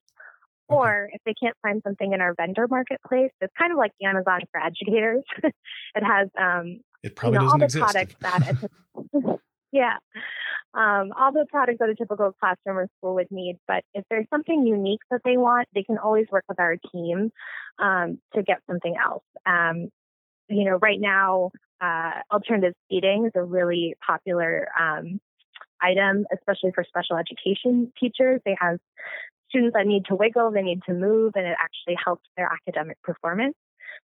Okay. 0.69 0.77
Or 0.77 1.09
if 1.11 1.21
they 1.25 1.33
can't 1.33 1.55
find 1.63 1.81
something 1.83 2.13
in 2.13 2.21
our 2.21 2.35
vendor 2.35 2.67
marketplace, 2.69 3.31
it's 3.41 3.53
kind 3.57 3.71
of 3.71 3.79
like 3.79 3.91
Amazon 4.03 4.41
for 4.51 4.61
educators. 4.61 5.23
it 5.43 6.03
has 6.03 6.27
um, 6.39 6.81
it 7.01 7.15
probably 7.15 7.39
you 7.39 7.45
know, 7.45 7.51
all 7.51 7.57
the 7.57 7.65
exist. 7.65 7.83
products 7.83 8.15
that 8.21 8.69
yeah 9.71 9.97
um, 10.73 11.11
all 11.17 11.31
the 11.31 11.45
products 11.49 11.79
that 11.79 11.89
a 11.89 11.95
typical 11.95 12.31
classroom 12.39 12.77
or 12.77 12.87
school 12.97 13.15
would 13.15 13.31
need. 13.31 13.57
But 13.67 13.83
if 13.95 14.03
there's 14.09 14.27
something 14.29 14.67
unique 14.67 14.99
that 15.09 15.21
they 15.25 15.37
want, 15.37 15.67
they 15.73 15.83
can 15.83 15.97
always 15.97 16.27
work 16.31 16.43
with 16.47 16.59
our 16.59 16.75
team 16.91 17.31
um, 17.79 18.19
to 18.35 18.43
get 18.43 18.59
something 18.69 18.95
else. 19.03 19.23
Um, 19.45 19.89
you 20.49 20.65
know, 20.65 20.77
right 20.81 20.99
now, 20.99 21.51
uh, 21.81 22.11
alternative 22.31 22.73
seating 22.89 23.25
is 23.25 23.31
a 23.35 23.43
really 23.43 23.95
popular 24.05 24.67
um, 24.79 25.19
item, 25.81 26.25
especially 26.33 26.71
for 26.73 26.83
special 26.83 27.17
education 27.17 27.91
teachers. 27.99 28.41
They 28.45 28.57
have 28.59 28.79
students 29.49 29.75
that 29.75 29.85
need 29.85 30.05
to 30.05 30.15
wiggle, 30.15 30.51
they 30.51 30.61
need 30.61 30.81
to 30.87 30.93
move, 30.93 31.33
and 31.35 31.45
it 31.45 31.55
actually 31.61 31.97
helps 32.03 32.25
their 32.35 32.49
academic 32.51 33.01
performance. 33.03 33.55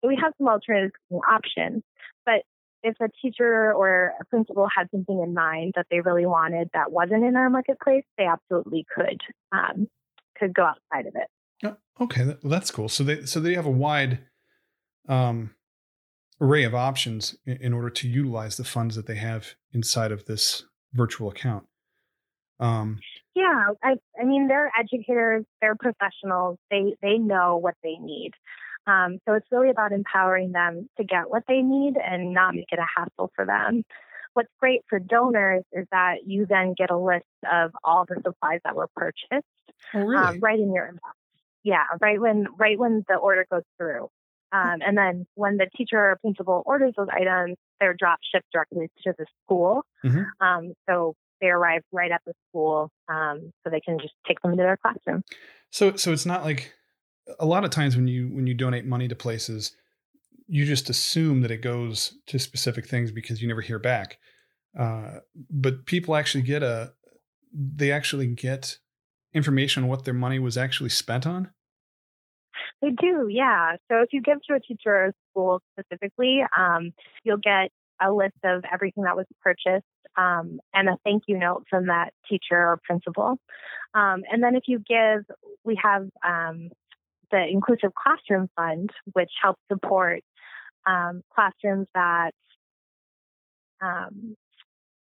So 0.01 0.07
we 0.07 0.17
have 0.21 0.33
some 0.37 0.47
alternative 0.47 0.91
options. 1.27 1.83
But 2.25 2.43
if 2.83 2.95
a 3.01 3.09
teacher 3.21 3.73
or 3.73 4.13
a 4.19 4.25
principal 4.25 4.67
had 4.73 4.89
something 4.91 5.19
in 5.19 5.33
mind 5.33 5.73
that 5.75 5.87
they 5.89 6.01
really 6.01 6.25
wanted 6.25 6.69
that 6.73 6.91
wasn't 6.91 7.23
in 7.23 7.35
our 7.35 7.49
marketplace, 7.49 8.03
they 8.17 8.25
absolutely 8.25 8.85
could 8.93 9.21
um, 9.51 9.87
could 10.37 10.53
go 10.53 10.63
outside 10.63 11.07
of 11.07 11.15
it. 11.15 11.27
Oh, 11.63 12.03
okay, 12.03 12.35
that's 12.43 12.71
cool. 12.71 12.89
So 12.89 13.03
they 13.03 13.25
so 13.25 13.39
they 13.39 13.55
have 13.55 13.65
a 13.65 13.71
wide 13.71 14.19
um, 15.07 15.55
array 16.41 16.63
of 16.63 16.75
options 16.75 17.35
in, 17.45 17.73
order 17.73 17.89
to 17.89 18.07
utilize 18.07 18.57
the 18.57 18.63
funds 18.63 18.95
that 18.95 19.07
they 19.07 19.15
have 19.15 19.53
inside 19.73 20.11
of 20.11 20.25
this 20.25 20.65
virtual 20.93 21.29
account. 21.29 21.65
Um, 22.59 22.99
yeah, 23.35 23.67
I, 23.83 23.95
I 24.19 24.23
mean, 24.23 24.47
they're 24.47 24.71
educators, 24.77 25.45
they're 25.61 25.75
professionals. 25.75 26.57
They 26.71 26.95
they 27.01 27.17
know 27.17 27.57
what 27.57 27.75
they 27.83 27.95
need. 27.99 28.31
Um, 28.87 29.19
so 29.27 29.33
it's 29.33 29.47
really 29.51 29.69
about 29.69 29.91
empowering 29.91 30.51
them 30.51 30.87
to 30.97 31.03
get 31.03 31.29
what 31.29 31.43
they 31.47 31.61
need 31.61 31.95
and 31.97 32.33
not 32.33 32.53
make 32.55 32.71
it 32.71 32.79
a 32.79 32.85
hassle 32.95 33.31
for 33.35 33.45
them. 33.45 33.83
What's 34.33 34.51
great 34.59 34.81
for 34.89 34.99
donors 34.99 35.63
is 35.71 35.87
that 35.91 36.27
you 36.27 36.45
then 36.45 36.75
get 36.77 36.91
a 36.91 36.97
list 36.97 37.25
of 37.51 37.71
all 37.83 38.05
the 38.05 38.21
supplies 38.23 38.59
that 38.63 38.75
were 38.75 38.89
purchased 38.95 39.45
oh, 39.93 39.99
really? 39.99 40.15
um, 40.15 40.39
right 40.39 40.59
in 40.59 40.73
your 40.73 40.87
inbox. 40.87 41.13
Yeah, 41.63 41.83
right 41.99 42.21
when 42.21 42.47
right 42.57 42.77
when 42.77 43.03
the 43.07 43.15
order 43.15 43.45
goes 43.51 43.63
through. 43.77 44.09
Um, 44.55 44.79
and 44.85 44.97
then 44.97 45.25
when 45.35 45.57
the 45.57 45.67
teacher 45.75 45.97
or 45.97 46.17
principal 46.21 46.63
orders 46.65 46.93
those 46.95 47.07
items, 47.11 47.57
they're 47.79 47.93
drop 47.93 48.19
shipped 48.33 48.47
directly 48.53 48.89
to 49.03 49.13
the 49.17 49.25
school. 49.43 49.81
Mm-hmm. 50.05 50.45
Um, 50.45 50.73
so 50.89 51.15
they 51.41 51.47
arrive 51.47 51.81
right 51.91 52.11
at 52.11 52.21
the 52.25 52.33
school, 52.49 52.89
um, 53.09 53.51
so 53.63 53.69
they 53.69 53.81
can 53.81 53.99
just 53.99 54.13
take 54.27 54.41
them 54.41 54.51
into 54.51 54.63
their 54.63 54.77
classroom. 54.77 55.23
So, 55.71 55.95
so 55.95 56.13
it's 56.13 56.25
not 56.25 56.43
like 56.43 56.73
a 57.39 57.45
lot 57.45 57.65
of 57.65 57.71
times 57.71 57.95
when 57.95 58.07
you 58.07 58.29
when 58.29 58.47
you 58.47 58.53
donate 58.53 58.85
money 58.85 59.07
to 59.09 59.15
places, 59.15 59.75
you 60.47 60.65
just 60.65 60.89
assume 60.89 61.41
that 61.41 61.51
it 61.51 61.61
goes 61.61 62.17
to 62.27 62.39
specific 62.39 62.87
things 62.87 63.11
because 63.11 63.41
you 63.41 63.47
never 63.47 63.61
hear 63.61 63.79
back. 63.79 64.19
Uh, 64.79 65.19
but 65.49 65.85
people 65.85 66.15
actually 66.15 66.43
get 66.43 66.63
a 66.63 66.93
they 67.53 67.91
actually 67.91 68.27
get 68.27 68.77
information 69.33 69.83
on 69.83 69.89
what 69.89 70.05
their 70.05 70.13
money 70.13 70.39
was 70.39 70.57
actually 70.57 70.89
spent 70.89 71.27
on. 71.27 71.51
They 72.85 72.91
do, 72.91 73.27
yeah. 73.27 73.77
So 73.89 74.01
if 74.01 74.09
you 74.11 74.21
give 74.21 74.43
to 74.43 74.53
a 74.53 74.59
teacher 74.59 74.91
or 74.95 75.05
a 75.05 75.13
school 75.31 75.59
specifically, 75.73 76.43
um, 76.55 76.91
you'll 77.23 77.37
get 77.37 77.71
a 77.99 78.11
list 78.11 78.37
of 78.43 78.63
everything 78.71 79.05
that 79.05 79.15
was 79.15 79.25
purchased 79.41 79.87
um, 80.15 80.59
and 80.71 80.89
a 80.89 80.97
thank 81.03 81.23
you 81.27 81.39
note 81.39 81.63
from 81.67 81.87
that 81.87 82.13
teacher 82.29 82.55
or 82.55 82.79
principal. 82.83 83.37
Um, 83.95 84.21
and 84.31 84.43
then 84.43 84.55
if 84.55 84.65
you 84.67 84.77
give, 84.87 85.23
we 85.63 85.79
have 85.81 86.03
um, 86.23 86.69
the 87.31 87.43
Inclusive 87.49 87.89
Classroom 87.95 88.49
Fund, 88.55 88.91
which 89.13 89.31
helps 89.41 89.61
support 89.71 90.19
um, 90.85 91.23
classrooms 91.33 91.87
that 91.95 92.33
um, 93.81 94.35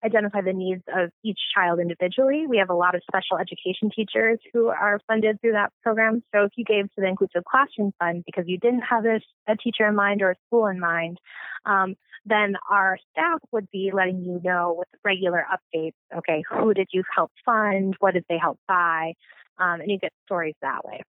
identify 0.04 0.42
the 0.42 0.54
needs 0.54 0.84
of 0.94 1.10
each 1.24 1.40
child 1.56 1.80
individually. 1.80 2.46
We 2.48 2.58
have 2.58 2.70
a 2.70 2.76
lot 2.76 2.96
of 2.96 3.02
special 3.08 3.38
education 3.38 3.90
teachers 3.96 4.40
who 4.54 4.68
are 4.68 5.00
funded 5.08 5.40
through 5.42 5.54
that 5.54 5.72
program. 5.82 6.24
So 6.34 6.44
if 6.44 6.52
you 6.56 6.66
gave 6.66 6.86
to 6.86 7.02
the 7.02 7.08
Inclusive 7.08 7.44
Classroom 7.50 7.94
Fund 8.00 8.24
because 8.26 8.46
you 8.48 8.58
didn't 8.58 8.82
have 8.82 9.06
a, 9.06 9.20
a 9.48 9.56
teacher 9.56 9.88
in 9.88 9.96
mind 9.96 10.22
or 10.22 10.32
a 10.32 10.36
school 10.48 10.68
in 10.68 10.80
mind, 10.80 11.20
um, 11.66 11.96
then 12.26 12.56
our 12.70 12.98
staff 13.12 13.40
would 13.52 13.70
be 13.72 13.92
letting 13.94 14.24
you 14.24 14.40
know 14.44 14.76
with 14.78 14.88
regular 15.04 15.46
updates. 15.52 15.94
Okay, 16.16 16.44
who 16.50 16.74
did 16.74 16.88
you 16.92 17.04
help 17.16 17.32
fund? 17.46 17.96
What 18.00 18.14
did 18.14 18.26
they 18.30 18.38
help 18.38 18.60
buy? 18.68 19.14
Um, 19.58 19.82
and 19.82 19.92
you 19.92 20.00
get 20.00 20.14
stories 20.26 20.56
that 20.62 20.86
way. 20.86 21.02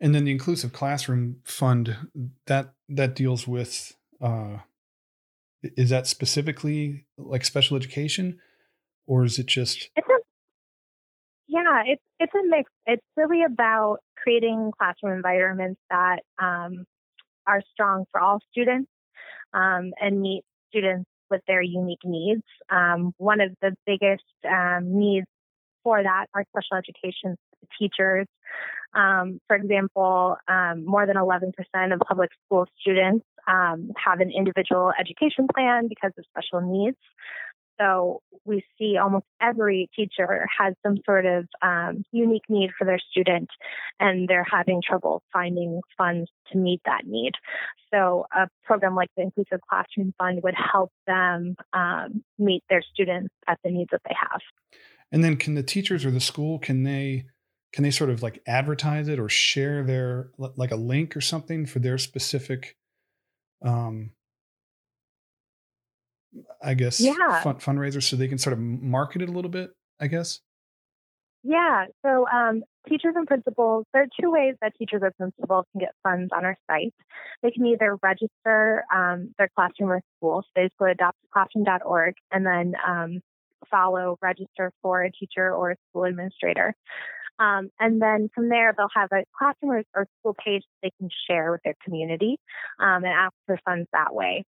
And 0.00 0.14
then 0.14 0.24
the 0.24 0.32
Inclusive 0.32 0.72
Classroom 0.72 1.36
Fund 1.44 1.96
that 2.46 2.74
that 2.88 3.14
deals 3.14 3.46
with 3.48 3.96
uh, 4.20 4.58
is 5.76 5.90
that 5.90 6.06
specifically 6.06 7.06
like 7.18 7.44
special 7.44 7.76
education, 7.76 8.38
or 9.06 9.24
is 9.24 9.38
it 9.38 9.46
just? 9.46 9.90
It's 9.96 10.08
a, 10.08 10.18
yeah, 11.48 11.82
it's 11.86 12.02
it's 12.18 12.32
a 12.34 12.46
mix. 12.48 12.70
It's 12.86 13.04
really 13.16 13.42
about 13.44 13.98
creating 14.16 14.72
classroom 14.78 15.16
environments 15.16 15.80
that 15.90 16.20
um, 16.40 16.84
are 17.46 17.62
strong 17.72 18.04
for 18.10 18.20
all 18.20 18.38
students 18.50 18.90
um, 19.52 19.92
and 20.00 20.20
meet 20.20 20.42
students 20.68 21.08
with 21.30 21.40
their 21.46 21.62
unique 21.62 22.04
needs. 22.04 22.42
Um, 22.70 23.12
one 23.18 23.40
of 23.40 23.50
the 23.60 23.74
biggest 23.86 24.24
um, 24.48 24.98
needs 24.98 25.26
for 25.82 26.02
that 26.02 26.26
are 26.34 26.44
special 26.50 26.78
education 26.78 27.36
teachers. 27.78 28.26
Um, 28.94 29.40
for 29.48 29.56
example, 29.56 30.36
um, 30.48 30.84
more 30.84 31.06
than 31.06 31.16
11% 31.16 31.50
of 31.92 32.00
public 32.06 32.30
school 32.46 32.66
students 32.80 33.24
um, 33.46 33.90
have 34.02 34.20
an 34.20 34.30
individual 34.30 34.92
education 34.98 35.46
plan 35.52 35.88
because 35.88 36.12
of 36.18 36.24
special 36.30 36.60
needs. 36.60 36.98
So 37.80 38.20
we 38.44 38.62
see 38.78 38.96
almost 39.02 39.24
every 39.40 39.88
teacher 39.96 40.46
has 40.58 40.74
some 40.86 40.96
sort 41.04 41.26
of 41.26 41.46
um, 41.60 42.04
unique 42.12 42.44
need 42.48 42.70
for 42.78 42.84
their 42.84 43.00
student, 43.10 43.48
and 43.98 44.28
they're 44.28 44.46
having 44.48 44.80
trouble 44.86 45.22
finding 45.32 45.80
funds 45.96 46.30
to 46.52 46.58
meet 46.58 46.80
that 46.84 47.02
need. 47.04 47.32
So 47.92 48.26
a 48.32 48.48
program 48.64 48.94
like 48.94 49.08
the 49.16 49.22
Inclusive 49.22 49.60
Classroom 49.68 50.14
Fund 50.18 50.40
would 50.42 50.54
help 50.54 50.92
them 51.06 51.56
um, 51.72 52.22
meet 52.38 52.62
their 52.70 52.82
students 52.92 53.34
at 53.48 53.58
the 53.64 53.70
needs 53.70 53.90
that 53.92 54.02
they 54.08 54.14
have. 54.20 54.40
And 55.10 55.22
then, 55.22 55.36
can 55.36 55.54
the 55.54 55.62
teachers 55.62 56.04
or 56.04 56.10
the 56.10 56.20
school 56.20 56.58
can 56.58 56.82
they 56.82 57.26
can 57.72 57.82
they 57.82 57.90
sort 57.90 58.10
of 58.10 58.22
like 58.22 58.40
advertise 58.46 59.08
it 59.08 59.18
or 59.18 59.28
share 59.28 59.82
their 59.82 60.30
like 60.38 60.70
a 60.70 60.76
link 60.76 61.16
or 61.16 61.20
something 61.20 61.66
for 61.66 61.80
their 61.80 61.98
specific 61.98 62.76
um 63.64 64.10
i 66.62 66.74
guess 66.74 67.00
yeah. 67.00 67.42
fund, 67.42 67.58
fundraiser 67.58 68.02
so 68.02 68.16
they 68.16 68.28
can 68.28 68.38
sort 68.38 68.52
of 68.52 68.58
market 68.58 69.22
it 69.22 69.28
a 69.28 69.32
little 69.32 69.50
bit 69.50 69.70
i 70.00 70.06
guess 70.06 70.40
Yeah. 71.44 71.84
So 72.02 72.26
um, 72.26 72.64
teachers 72.88 73.12
and 73.16 73.26
principals, 73.26 73.84
there 73.92 74.02
are 74.02 74.06
two 74.18 74.30
ways 74.30 74.54
that 74.62 74.72
teachers 74.78 75.02
and 75.04 75.14
principals 75.14 75.66
can 75.72 75.80
get 75.80 75.90
funds 76.02 76.30
on 76.34 76.44
our 76.44 76.56
site. 76.68 76.94
They 77.42 77.50
can 77.50 77.66
either 77.66 77.98
register 78.02 78.84
um, 78.92 79.34
their 79.38 79.50
classroom 79.54 79.92
or 79.92 80.00
school. 80.16 80.42
So 80.42 80.48
they 80.56 80.62
just 80.64 80.78
go 80.78 80.86
to 80.86 80.94
adoptaclassroom.org 80.94 82.14
and 82.32 82.46
then 82.46 82.72
um, 82.86 83.20
follow 83.70 84.16
register 84.22 84.72
for 84.80 85.02
a 85.02 85.12
teacher 85.12 85.54
or 85.54 85.72
a 85.72 85.76
school 85.90 86.04
administrator. 86.04 86.74
Um, 87.38 87.70
and 87.80 88.00
then 88.00 88.30
from 88.34 88.48
there, 88.48 88.74
they'll 88.76 88.88
have 88.94 89.10
a 89.12 89.24
classroom 89.36 89.82
or, 89.94 90.06
school 90.20 90.34
page 90.34 90.62
that 90.62 90.88
they 90.88 90.92
can 90.98 91.08
share 91.28 91.52
with 91.52 91.62
their 91.64 91.74
community 91.84 92.38
um, 92.78 93.04
and 93.04 93.06
ask 93.06 93.34
for 93.46 93.58
funds 93.64 93.88
that 93.92 94.14
way. 94.14 94.44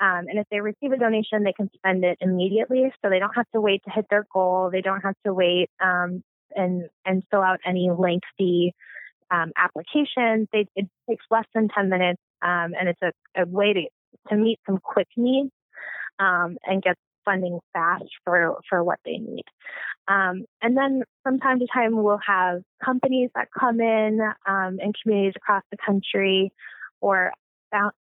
Um, 0.00 0.26
and 0.28 0.38
if 0.38 0.46
they 0.50 0.60
receive 0.60 0.92
a 0.92 0.96
donation, 0.96 1.44
they 1.44 1.52
can 1.52 1.70
spend 1.74 2.04
it 2.04 2.16
immediately. 2.20 2.90
So 3.02 3.10
they 3.10 3.18
don't 3.18 3.34
have 3.36 3.50
to 3.54 3.60
wait 3.60 3.82
to 3.84 3.90
hit 3.90 4.06
their 4.08 4.26
goal. 4.32 4.70
They 4.72 4.80
don't 4.80 5.02
have 5.02 5.16
to 5.26 5.34
wait 5.34 5.68
um, 5.82 6.22
and 6.56 6.88
and 7.04 7.22
fill 7.30 7.42
out 7.42 7.60
any 7.66 7.90
lengthy 7.90 8.74
um, 9.30 9.52
applications. 9.56 10.48
They, 10.52 10.66
it 10.74 10.88
takes 11.08 11.24
less 11.30 11.44
than 11.54 11.68
10 11.68 11.90
minutes, 11.90 12.20
um, 12.42 12.72
and 12.78 12.88
it's 12.88 13.02
a, 13.02 13.42
a, 13.42 13.46
way 13.46 13.74
to, 13.74 13.82
to 14.30 14.36
meet 14.36 14.58
some 14.66 14.78
quick 14.82 15.08
needs 15.16 15.50
and 16.18 16.82
get 16.82 16.96
funding 17.24 17.60
fast 17.72 18.04
for, 18.24 18.58
for 18.68 18.82
what 18.82 18.98
they 19.04 19.18
need. 19.18 19.44
Um, 20.10 20.44
and 20.60 20.76
then 20.76 21.04
from 21.22 21.38
time 21.38 21.60
to 21.60 21.66
time, 21.72 22.02
we'll 22.02 22.20
have 22.26 22.62
companies 22.84 23.30
that 23.36 23.48
come 23.58 23.80
in 23.80 24.18
um, 24.44 24.78
in 24.80 24.92
communities 25.00 25.34
across 25.36 25.62
the 25.70 25.76
country 25.76 26.52
or 27.00 27.32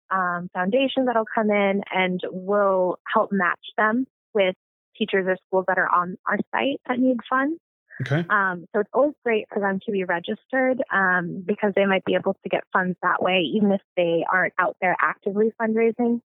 um, 0.10 0.50
foundations 0.52 1.06
that'll 1.06 1.26
come 1.34 1.52
in 1.52 1.84
and 1.94 2.20
we'll 2.32 2.98
help 3.14 3.32
match 3.32 3.60
them 3.78 4.08
with 4.34 4.56
teachers 4.98 5.26
or 5.28 5.38
schools 5.48 5.66
that 5.68 5.78
are 5.78 5.88
on 5.88 6.18
our 6.28 6.38
site 6.52 6.82
that 6.88 7.00
need 7.00 7.18
funds. 7.30 7.60
Okay. 8.02 8.26
Um, 8.30 8.66
so 8.74 8.80
it's 8.80 8.90
always 8.94 9.14
great 9.24 9.46
for 9.54 9.60
them 9.60 9.80
to 9.86 9.92
be 9.92 10.04
registered 10.06 10.82
um, 10.92 11.44
because 11.46 11.74
they 11.76 11.86
might 11.86 12.06
be 12.06 12.16
able 12.16 12.34
to 12.34 12.50
get 12.50 12.64
funds 12.74 12.98
that 13.04 13.22
way, 13.22 13.42
even 13.56 13.72
if 13.72 13.82
they 13.96 14.26
aren't 14.32 14.54
out 14.58 14.78
there 14.82 14.96
actively 15.00 15.52
fundraising. 15.62 16.22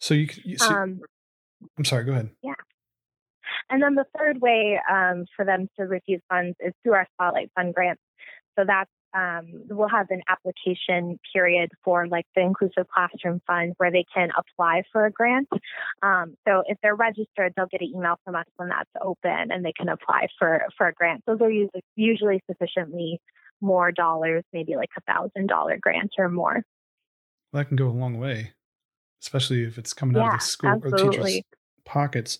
So 0.00 0.14
you, 0.14 0.28
you 0.44 0.58
see, 0.58 0.64
um, 0.64 1.02
I'm 1.78 1.84
sorry, 1.84 2.04
go 2.04 2.12
ahead. 2.12 2.30
Yeah. 2.42 2.54
And 3.70 3.82
then 3.82 3.94
the 3.94 4.06
third 4.16 4.40
way 4.40 4.78
um, 4.90 5.26
for 5.36 5.44
them 5.44 5.68
to 5.76 5.84
receive 5.84 6.20
funds 6.28 6.56
is 6.60 6.72
through 6.82 6.94
our 6.94 7.06
Spotlight 7.14 7.50
Fund 7.54 7.74
grants. 7.74 8.02
So 8.58 8.64
that's 8.66 8.90
um, 9.14 9.46
we'll 9.68 9.88
have 9.88 10.08
an 10.10 10.22
application 10.28 11.18
period 11.32 11.70
for 11.84 12.08
like 12.08 12.26
the 12.34 12.42
Inclusive 12.42 12.86
Classroom 12.92 13.40
Fund 13.46 13.74
where 13.76 13.92
they 13.92 14.04
can 14.12 14.30
apply 14.36 14.82
for 14.92 15.06
a 15.06 15.10
grant. 15.10 15.48
Um, 16.02 16.34
so 16.46 16.64
if 16.66 16.78
they're 16.82 16.96
registered, 16.96 17.52
they'll 17.56 17.66
get 17.66 17.80
an 17.80 17.92
email 17.94 18.16
from 18.24 18.34
us 18.34 18.46
when 18.56 18.70
that's 18.70 18.90
open 19.00 19.52
and 19.52 19.64
they 19.64 19.72
can 19.72 19.88
apply 19.88 20.26
for, 20.38 20.62
for 20.76 20.88
a 20.88 20.92
grant. 20.92 21.22
Those 21.26 21.40
are 21.40 21.50
usually, 21.50 21.84
usually 21.94 22.40
sufficiently 22.50 23.20
more 23.60 23.92
dollars, 23.92 24.42
maybe 24.52 24.76
like 24.76 24.90
a 24.96 25.00
thousand 25.12 25.46
dollar 25.46 25.78
grant 25.80 26.12
or 26.18 26.28
more. 26.28 26.62
Well, 27.52 27.62
that 27.62 27.66
can 27.66 27.76
go 27.76 27.86
a 27.86 27.90
long 27.90 28.18
way, 28.18 28.52
especially 29.22 29.62
if 29.62 29.78
it's 29.78 29.92
coming 29.92 30.16
yeah, 30.16 30.24
out 30.24 30.34
of 30.34 30.40
the 30.40 30.46
school 30.46 30.70
absolutely. 30.70 31.06
or 31.06 31.12
teachers' 31.12 31.42
pockets. 31.84 32.38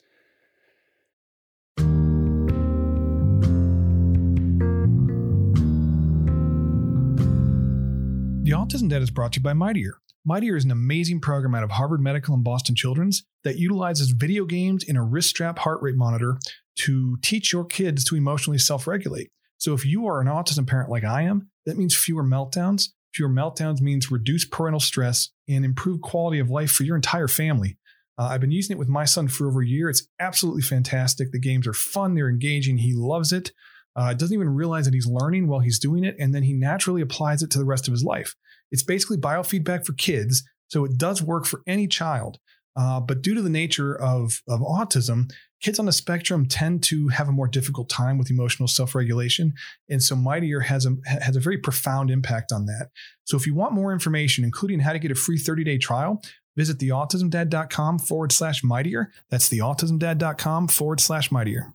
Autism 8.54 8.88
Dad 8.88 9.02
is 9.02 9.10
brought 9.10 9.32
to 9.32 9.40
you 9.40 9.42
by 9.42 9.52
Mightier. 9.52 9.98
Mightier 10.24 10.56
is 10.56 10.64
an 10.64 10.70
amazing 10.70 11.20
program 11.20 11.56
out 11.56 11.64
of 11.64 11.72
Harvard 11.72 12.00
Medical 12.00 12.34
and 12.34 12.44
Boston 12.44 12.76
Children's 12.76 13.24
that 13.42 13.58
utilizes 13.58 14.10
video 14.10 14.44
games 14.44 14.84
and 14.88 14.96
a 14.96 15.02
wrist 15.02 15.30
strap 15.30 15.58
heart 15.58 15.82
rate 15.82 15.96
monitor 15.96 16.38
to 16.76 17.18
teach 17.20 17.52
your 17.52 17.64
kids 17.64 18.04
to 18.04 18.14
emotionally 18.14 18.58
self 18.58 18.86
regulate. 18.86 19.32
So, 19.58 19.74
if 19.74 19.84
you 19.84 20.06
are 20.06 20.20
an 20.20 20.28
autism 20.28 20.68
parent 20.68 20.88
like 20.88 21.02
I 21.02 21.22
am, 21.22 21.50
that 21.66 21.76
means 21.76 21.96
fewer 21.96 22.22
meltdowns. 22.22 22.90
Fewer 23.12 23.28
meltdowns 23.28 23.80
means 23.80 24.12
reduced 24.12 24.52
parental 24.52 24.80
stress 24.80 25.30
and 25.48 25.64
improved 25.64 26.02
quality 26.02 26.38
of 26.38 26.48
life 26.48 26.70
for 26.70 26.84
your 26.84 26.96
entire 26.96 27.28
family. 27.28 27.76
Uh, 28.16 28.28
I've 28.30 28.40
been 28.40 28.52
using 28.52 28.76
it 28.76 28.78
with 28.78 28.88
my 28.88 29.04
son 29.04 29.26
for 29.26 29.48
over 29.48 29.62
a 29.62 29.66
year. 29.66 29.90
It's 29.90 30.06
absolutely 30.20 30.62
fantastic. 30.62 31.32
The 31.32 31.40
games 31.40 31.66
are 31.66 31.74
fun, 31.74 32.14
they're 32.14 32.30
engaging. 32.30 32.78
He 32.78 32.94
loves 32.94 33.32
it 33.32 33.50
uh, 33.96 34.14
doesn't 34.14 34.34
even 34.34 34.48
realize 34.48 34.84
that 34.84 34.94
he's 34.94 35.06
learning 35.06 35.46
while 35.46 35.60
he's 35.60 35.78
doing 35.78 36.04
it, 36.04 36.16
and 36.18 36.34
then 36.34 36.42
he 36.42 36.52
naturally 36.52 37.02
applies 37.02 37.42
it 37.42 37.50
to 37.50 37.58
the 37.58 37.64
rest 37.64 37.88
of 37.88 37.92
his 37.92 38.04
life. 38.04 38.34
It's 38.70 38.82
basically 38.82 39.18
biofeedback 39.18 39.86
for 39.86 39.92
kids, 39.92 40.42
so 40.68 40.84
it 40.84 40.98
does 40.98 41.22
work 41.22 41.46
for 41.46 41.62
any 41.66 41.86
child. 41.86 42.38
Uh, 42.76 42.98
but 42.98 43.22
due 43.22 43.34
to 43.34 43.42
the 43.42 43.50
nature 43.50 43.94
of, 43.94 44.42
of 44.48 44.60
autism, 44.60 45.30
kids 45.62 45.78
on 45.78 45.86
the 45.86 45.92
spectrum 45.92 46.46
tend 46.46 46.82
to 46.82 47.06
have 47.08 47.28
a 47.28 47.32
more 47.32 47.46
difficult 47.46 47.88
time 47.88 48.18
with 48.18 48.30
emotional 48.30 48.66
self-regulation, 48.66 49.54
and 49.88 50.02
so 50.02 50.16
Mightier 50.16 50.60
has 50.60 50.86
a 50.86 50.96
has 51.06 51.36
a 51.36 51.40
very 51.40 51.58
profound 51.58 52.10
impact 52.10 52.50
on 52.50 52.66
that. 52.66 52.90
So 53.24 53.36
if 53.36 53.46
you 53.46 53.54
want 53.54 53.72
more 53.72 53.92
information, 53.92 54.42
including 54.44 54.80
how 54.80 54.92
to 54.92 54.98
get 54.98 55.12
a 55.12 55.14
free 55.14 55.38
30-day 55.38 55.78
trial, 55.78 56.20
visit 56.56 56.78
theautismdad.com 56.78 58.00
forward 58.00 58.32
slash 58.32 58.64
mightier. 58.64 59.12
That's 59.30 59.48
theautismdad.com 59.48 60.68
forward 60.68 61.00
slash 61.00 61.30
mightier. 61.30 61.72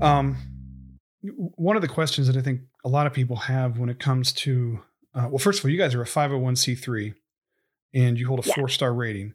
Um, 0.00 0.36
one 1.22 1.76
of 1.76 1.82
the 1.82 1.88
questions 1.88 2.26
that 2.26 2.36
I 2.36 2.40
think 2.40 2.62
a 2.84 2.88
lot 2.88 3.06
of 3.06 3.12
people 3.12 3.36
have 3.36 3.78
when 3.78 3.90
it 3.90 3.98
comes 3.98 4.32
to, 4.32 4.80
uh, 5.14 5.28
well, 5.28 5.38
first 5.38 5.58
of 5.58 5.64
all, 5.64 5.70
you 5.70 5.78
guys 5.78 5.94
are 5.94 6.02
a 6.02 6.06
501c3 6.06 7.14
and 7.92 8.18
you 8.18 8.26
hold 8.26 8.44
a 8.44 8.48
yeah. 8.48 8.54
four 8.54 8.68
star 8.68 8.92
rating. 8.94 9.34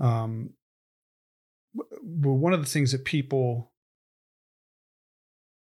Um, 0.00 0.50
one 2.02 2.52
of 2.52 2.60
the 2.60 2.66
things 2.66 2.92
that 2.92 3.04
people, 3.04 3.70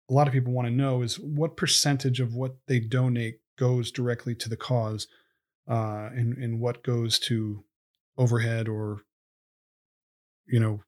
a 0.10 0.14
lot 0.14 0.28
of 0.28 0.34
people 0.34 0.52
want 0.52 0.68
to 0.68 0.74
know 0.74 1.02
is 1.02 1.20
what 1.20 1.56
percentage 1.56 2.20
of 2.20 2.36
what 2.36 2.58
they 2.68 2.80
donate 2.80 3.40
goes 3.58 3.92
directly 3.92 4.36
to 4.36 4.50
the 4.50 4.58
cause 4.58 5.08
uh, 5.70 6.10
and, 6.14 6.38
and 6.38 6.60
what 6.60 6.84
goes 6.84 7.20
to 7.20 7.64
overhead 8.18 8.68
or, 8.68 9.02
you 10.46 10.60
know, 10.60 10.82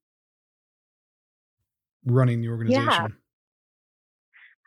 running 2.05 2.41
the 2.41 2.49
organization. 2.49 2.87
Yeah. 2.89 3.07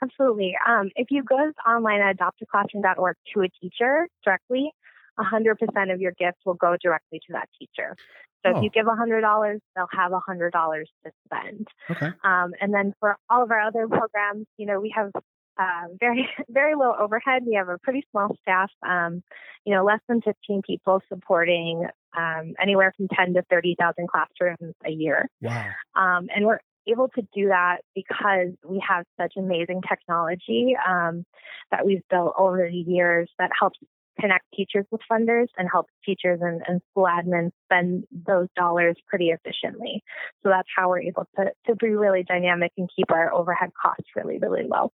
Absolutely. 0.02 0.54
Um, 0.66 0.90
if 0.96 1.08
you 1.10 1.22
go 1.22 1.52
online 1.66 2.00
at 2.00 2.16
adoptaclassroom.org 2.18 3.16
to 3.34 3.40
a 3.42 3.48
teacher 3.48 4.08
directly, 4.24 4.72
100% 5.18 5.92
of 5.92 6.00
your 6.00 6.12
gifts 6.12 6.38
will 6.46 6.54
go 6.54 6.76
directly 6.80 7.20
to 7.26 7.32
that 7.32 7.48
teacher. 7.58 7.96
So 8.44 8.52
oh. 8.54 8.58
if 8.58 8.62
you 8.62 8.70
give 8.70 8.86
$100, 8.86 9.60
they'll 9.74 9.86
have 9.92 10.12
$100 10.12 10.52
to 10.52 11.10
spend. 11.26 11.66
Okay. 11.90 12.06
Um, 12.22 12.52
and 12.60 12.72
then 12.72 12.94
for 13.00 13.16
all 13.28 13.42
of 13.42 13.50
our 13.50 13.60
other 13.60 13.88
programs, 13.88 14.46
you 14.56 14.66
know, 14.66 14.80
we 14.80 14.92
have 14.94 15.10
uh, 15.58 15.88
very, 15.98 16.28
very 16.48 16.74
low 16.76 16.94
overhead. 16.98 17.42
We 17.46 17.54
have 17.54 17.68
a 17.68 17.78
pretty 17.78 18.04
small 18.10 18.36
staff, 18.42 18.70
um, 18.88 19.22
you 19.64 19.74
know, 19.74 19.84
less 19.84 20.00
than 20.08 20.20
15 20.22 20.62
people 20.64 21.00
supporting 21.08 21.86
um, 22.16 22.54
anywhere 22.60 22.92
from 22.96 23.08
10 23.08 23.34
to 23.34 23.42
30,000 23.50 24.08
classrooms 24.08 24.74
a 24.86 24.90
year. 24.90 25.28
Wow. 25.42 25.66
Um, 25.96 26.28
and 26.34 26.46
we're 26.46 26.60
able 26.90 27.08
to 27.14 27.22
do 27.34 27.48
that 27.48 27.78
because 27.94 28.52
we 28.64 28.82
have 28.86 29.04
such 29.20 29.34
amazing 29.36 29.82
technology 29.88 30.76
um, 30.86 31.24
that 31.70 31.84
we've 31.84 32.02
built 32.10 32.34
over 32.38 32.68
the 32.70 32.76
years 32.76 33.30
that 33.38 33.50
helps 33.58 33.78
connect 34.20 34.44
teachers 34.54 34.84
with 34.90 35.00
funders 35.10 35.46
and 35.56 35.68
helps 35.70 35.92
teachers 36.04 36.40
and, 36.42 36.60
and 36.66 36.80
school 36.90 37.04
admins 37.04 37.50
spend 37.66 38.04
those 38.26 38.48
dollars 38.56 38.96
pretty 39.06 39.28
efficiently. 39.28 40.02
So 40.42 40.48
that's 40.48 40.68
how 40.76 40.88
we're 40.88 41.02
able 41.02 41.26
to, 41.36 41.52
to 41.66 41.76
be 41.76 41.90
really 41.90 42.24
dynamic 42.24 42.72
and 42.76 42.88
keep 42.94 43.10
our 43.10 43.32
overhead 43.32 43.70
costs 43.80 44.08
really, 44.16 44.38
really 44.38 44.64
low. 44.68 44.92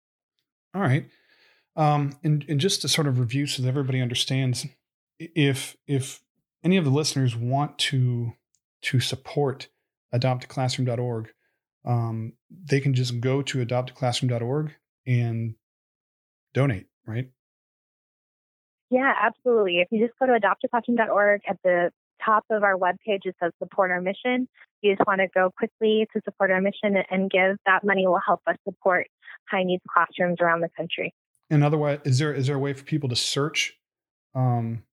All 0.75 0.81
right. 0.81 1.05
Um, 1.75 2.17
and, 2.23 2.45
and 2.47 2.59
just 2.59 2.81
to 2.81 2.87
sort 2.87 3.07
of 3.07 3.19
review 3.19 3.47
so 3.47 3.63
that 3.63 3.69
everybody 3.69 4.01
understands, 4.01 4.67
if 5.19 5.75
if 5.87 6.21
any 6.63 6.77
of 6.77 6.85
the 6.85 6.91
listeners 6.91 7.35
want 7.35 7.77
to 7.77 8.33
to 8.83 8.99
support 8.99 9.69
adoptaclassroom.org, 10.13 11.29
um, 11.85 12.33
they 12.65 12.79
can 12.79 12.93
just 12.93 13.19
go 13.19 13.41
to 13.41 13.65
adoptaclassroom.org 13.65 14.71
and 15.05 15.55
donate, 16.53 16.87
right? 17.05 17.29
Yeah, 18.89 19.11
absolutely. 19.21 19.79
If 19.79 19.87
you 19.91 20.05
just 20.05 20.17
go 20.19 20.27
to 20.27 20.39
adoptaclassroom.org 20.39 21.41
at 21.49 21.57
the 21.63 21.91
top 22.23 22.45
of 22.49 22.63
our 22.63 22.77
webpage, 22.77 23.25
it 23.25 23.35
says 23.41 23.51
support 23.61 23.91
our 23.91 24.01
mission. 24.01 24.47
You 24.81 24.95
just 24.95 25.05
want 25.07 25.19
to 25.21 25.27
go 25.33 25.49
quickly 25.57 26.07
to 26.13 26.21
support 26.25 26.51
our 26.51 26.61
mission 26.61 26.95
and 27.09 27.29
give. 27.29 27.57
That 27.65 27.83
money 27.83 28.05
will 28.05 28.21
help 28.25 28.41
us 28.47 28.55
support 28.67 29.07
high 29.49 29.63
needs 29.63 29.83
classrooms 29.91 30.37
around 30.41 30.61
the 30.61 30.69
country. 30.77 31.13
And 31.49 31.63
otherwise, 31.63 31.99
is 32.05 32.19
there 32.19 32.33
is 32.33 32.47
there 32.47 32.55
a 32.55 32.59
way 32.59 32.73
for 32.73 32.83
people 32.83 33.09
to 33.09 33.15
search? 33.15 33.73
Um, 34.35 34.83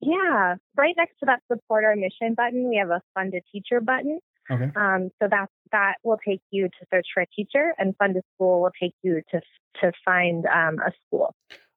yeah, 0.00 0.56
right 0.76 0.94
next 0.96 1.18
to 1.20 1.26
that 1.26 1.40
support 1.50 1.84
our 1.84 1.96
mission 1.96 2.34
button, 2.36 2.68
we 2.68 2.76
have 2.76 2.90
a 2.90 3.02
fund 3.14 3.34
a 3.34 3.40
teacher 3.52 3.80
button. 3.80 4.20
Okay. 4.50 4.70
Um, 4.76 5.10
so 5.20 5.28
that 5.30 5.48
that 5.72 5.96
will 6.02 6.18
take 6.26 6.40
you 6.50 6.68
to 6.68 6.86
search 6.90 7.06
for 7.12 7.22
a 7.22 7.26
teacher, 7.26 7.74
and 7.78 7.94
Fund 7.96 8.16
a 8.16 8.22
School 8.34 8.62
will 8.62 8.72
take 8.80 8.94
you 9.02 9.22
to 9.30 9.40
to 9.80 9.92
find 10.04 10.46
um, 10.46 10.78
a 10.78 10.92
school. 11.06 11.34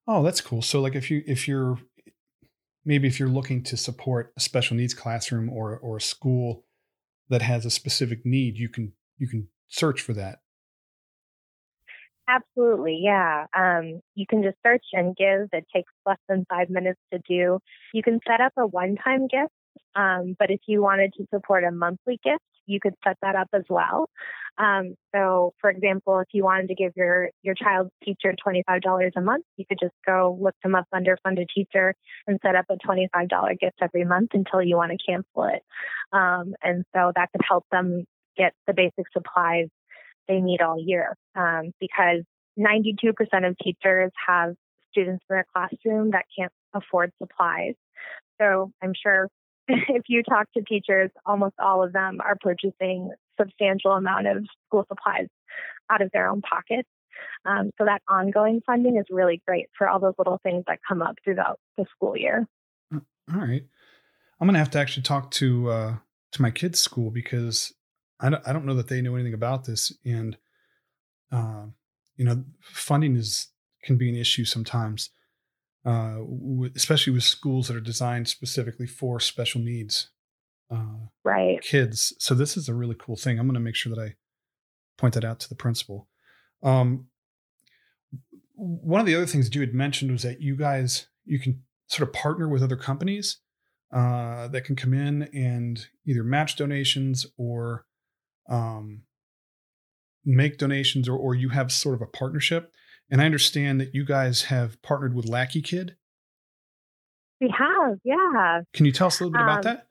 Oh, 0.07 0.23
that's 0.23 0.41
cool. 0.41 0.62
So 0.62 0.81
like 0.81 0.95
if 0.95 1.12
you 1.12 1.23
if 1.27 1.47
you're 1.47 1.77
maybe 2.86 3.07
if 3.07 3.19
you're 3.19 3.29
looking 3.29 3.63
to 3.63 3.77
support 3.77 4.34
a 4.38 4.39
special 4.39 4.77
needs 4.77 4.93
classroom 4.93 5.49
or 5.49 5.77
or 5.77 5.97
a 5.97 6.01
school 6.01 6.65
that 7.29 7.41
has 7.41 7.65
a 7.65 7.71
specific 7.71 8.25
need, 8.25 8.57
you 8.57 8.69
can 8.69 8.93
you 9.17 9.27
can 9.27 9.47
search 9.67 10.01
for 10.01 10.13
that. 10.13 10.39
Absolutely, 12.27 13.01
yeah. 13.03 13.45
Um, 13.57 14.01
you 14.15 14.25
can 14.25 14.41
just 14.41 14.55
search 14.65 14.86
and 14.93 15.15
give. 15.15 15.49
It 15.51 15.65
takes 15.73 15.91
less 16.05 16.19
than 16.29 16.45
five 16.49 16.69
minutes 16.69 16.99
to 17.12 17.19
do. 17.27 17.60
You 17.93 18.03
can 18.03 18.19
set 18.25 18.39
up 18.39 18.53
a 18.57 18.65
one-time 18.65 19.27
gift, 19.27 19.51
um, 19.95 20.36
but 20.39 20.49
if 20.49 20.62
you 20.65 20.81
wanted 20.81 21.13
to 21.17 21.25
support 21.34 21.65
a 21.65 21.71
monthly 21.71 22.19
gift, 22.23 22.43
you 22.71 22.79
could 22.79 22.93
set 23.03 23.17
that 23.21 23.36
up 23.36 23.49
as 23.53 23.63
well. 23.69 24.10
Um, 24.57 24.95
so, 25.13 25.53
for 25.60 25.69
example, 25.69 26.19
if 26.19 26.27
you 26.34 26.43
wanted 26.43 26.67
to 26.67 26.75
give 26.75 26.93
your 26.95 27.29
your 27.41 27.55
child's 27.55 27.91
teacher 28.03 28.34
twenty 28.41 28.63
five 28.67 28.81
dollars 28.81 29.13
a 29.15 29.21
month, 29.21 29.45
you 29.57 29.65
could 29.67 29.79
just 29.79 29.95
go 30.05 30.38
look 30.39 30.55
them 30.63 30.75
up 30.75 30.88
under 30.93 31.17
Fund 31.23 31.39
a 31.39 31.45
Teacher 31.45 31.95
and 32.27 32.39
set 32.43 32.55
up 32.55 32.65
a 32.69 32.77
twenty 32.77 33.07
five 33.13 33.29
dollar 33.29 33.53
gift 33.55 33.77
every 33.81 34.05
month 34.05 34.31
until 34.34 34.62
you 34.62 34.75
want 34.75 34.91
to 34.91 34.97
cancel 35.05 35.45
it. 35.45 35.62
Um, 36.12 36.53
and 36.62 36.84
so 36.93 37.12
that 37.15 37.31
could 37.31 37.41
help 37.47 37.65
them 37.71 38.05
get 38.38 38.53
the 38.67 38.73
basic 38.73 39.05
supplies 39.13 39.67
they 40.27 40.39
need 40.39 40.62
all 40.62 40.77
year 40.79 41.15
um, 41.36 41.71
because 41.79 42.23
92% 42.60 43.13
of 43.47 43.57
teachers 43.57 44.12
have 44.27 44.53
students 44.91 45.23
in 45.29 45.36
their 45.36 45.45
classroom 45.53 46.12
that 46.12 46.25
can't 46.38 46.51
afford 46.73 47.12
supplies. 47.21 47.73
So 48.39 48.71
I'm 48.81 48.93
sure 48.93 49.27
if 49.89 50.03
you 50.07 50.23
talk 50.23 50.51
to 50.53 50.62
teachers, 50.63 51.10
almost 51.25 51.55
all 51.60 51.84
of 51.84 51.93
them 51.93 52.19
are 52.21 52.38
purchasing 52.39 53.12
substantial 53.39 53.91
amount 53.91 54.27
of 54.27 54.45
school 54.67 54.86
supplies 54.88 55.27
out 55.89 56.01
of 56.01 56.10
their 56.13 56.27
own 56.27 56.41
pockets. 56.41 56.88
Um, 57.45 57.71
so 57.77 57.86
that 57.86 58.01
ongoing 58.07 58.62
funding 58.65 58.97
is 58.97 59.05
really 59.10 59.41
great 59.47 59.67
for 59.77 59.88
all 59.88 59.99
those 59.99 60.13
little 60.17 60.39
things 60.43 60.63
that 60.67 60.79
come 60.88 61.01
up 61.01 61.15
throughout 61.23 61.60
the 61.77 61.86
school 61.95 62.17
year. 62.17 62.47
All 62.93 63.39
right, 63.39 63.63
I'm 64.39 64.47
going 64.47 64.53
to 64.53 64.60
have 64.60 64.71
to 64.71 64.79
actually 64.79 65.03
talk 65.03 65.31
to 65.31 65.69
uh, 65.69 65.95
to 66.34 66.41
my 66.41 66.51
kids' 66.51 66.79
school 66.79 67.12
because 67.12 67.71
I 68.19 68.29
don't, 68.29 68.47
I 68.47 68.51
don't 68.51 68.65
know 68.65 68.73
that 68.73 68.88
they 68.88 69.01
know 69.01 69.15
anything 69.15 69.34
about 69.34 69.65
this, 69.65 69.95
and 70.03 70.38
uh, 71.31 71.65
you 72.17 72.25
know, 72.25 72.43
funding 72.62 73.15
is 73.15 73.47
can 73.84 73.97
be 73.97 74.10
an 74.10 74.15
issue 74.15 74.43
sometimes 74.43 75.12
uh, 75.86 76.20
especially 76.76 77.13
with 77.13 77.24
schools 77.24 77.67
that 77.67 77.78
are 77.78 77.82
designed 77.82 78.28
specifically 78.28 78.88
for 78.88 79.20
special 79.20 79.62
needs 79.62 80.10
uh, 80.72 81.08
right 81.24 81.62
kids. 81.62 82.13
So 82.20 82.34
this 82.34 82.56
is 82.56 82.70
a 82.70 82.74
really 82.74 82.96
cool 82.98 83.15
thing. 83.15 83.39
I'm 83.39 83.48
going 83.48 83.56
to 83.56 83.60
make 83.60 83.76
sure 83.76 83.94
that 83.94 84.02
I 84.02 84.15
point 84.98 85.15
that 85.15 85.26
out 85.26 85.39
to 85.41 85.50
the 85.50 85.56
principal. 85.56 86.08
Um, 86.63 87.08
one 88.56 89.00
of 89.00 89.08
the 89.08 89.15
other 89.15 89.26
things 89.26 89.46
that 89.46 89.56
you 89.56 89.62
had 89.62 89.74
mentioned 89.74 90.12
was 90.12 90.24
that 90.24 90.41
you 90.41 90.56
guys 90.56 91.08
you 91.26 91.39
can 91.39 91.63
sort 91.88 92.08
of 92.08 92.13
partner 92.13 92.48
with 92.48 92.63
other 92.63 92.76
companies 92.76 93.38
uh, 93.91 94.48
that 94.48 94.63
can 94.63 94.76
come 94.76 94.94
in 94.94 95.24
and 95.34 95.88
either 96.06 96.24
match 96.24 96.56
donations 96.56 97.26
or 97.38 97.86
um, 98.50 99.02
make 100.24 100.58
donations, 100.58 101.10
or, 101.10 101.17
or 101.17 101.36
you 101.36 101.50
have 101.50 101.72
sort 101.72 101.96
of 101.96 102.02
a 102.02 102.06
partnership. 102.06 102.72
And 103.12 103.21
I 103.21 103.26
understand 103.26 103.82
that 103.82 103.93
you 103.93 104.06
guys 104.06 104.43
have 104.43 104.82
partnered 104.82 105.13
with 105.13 105.28
Lackey 105.28 105.62
Kid. 105.62 105.97
We 107.41 107.54
have, 107.58 107.97
yeah. 108.06 108.62
Can 108.74 108.86
you 108.86 108.93
tell 108.93 109.08
us 109.08 109.19
a 109.19 109.26
little 109.26 109.34
bit 109.34 109.41
um, 109.41 109.50
about 109.50 109.63
that? 109.63 109.86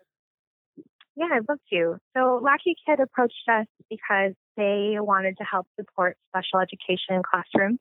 Yeah, 1.17 1.27
I'd 1.35 1.49
love 1.49 1.59
to. 1.71 1.99
So 2.17 2.41
Lackey 2.43 2.75
Kid 2.87 2.99
approached 2.99 3.35
us 3.47 3.67
because 3.91 4.33
they 4.57 4.95
wanted 4.99 5.37
to 5.37 5.45
help 5.45 5.67
support 5.79 6.17
special 6.31 6.61
education 6.61 7.23
classrooms. 7.23 7.79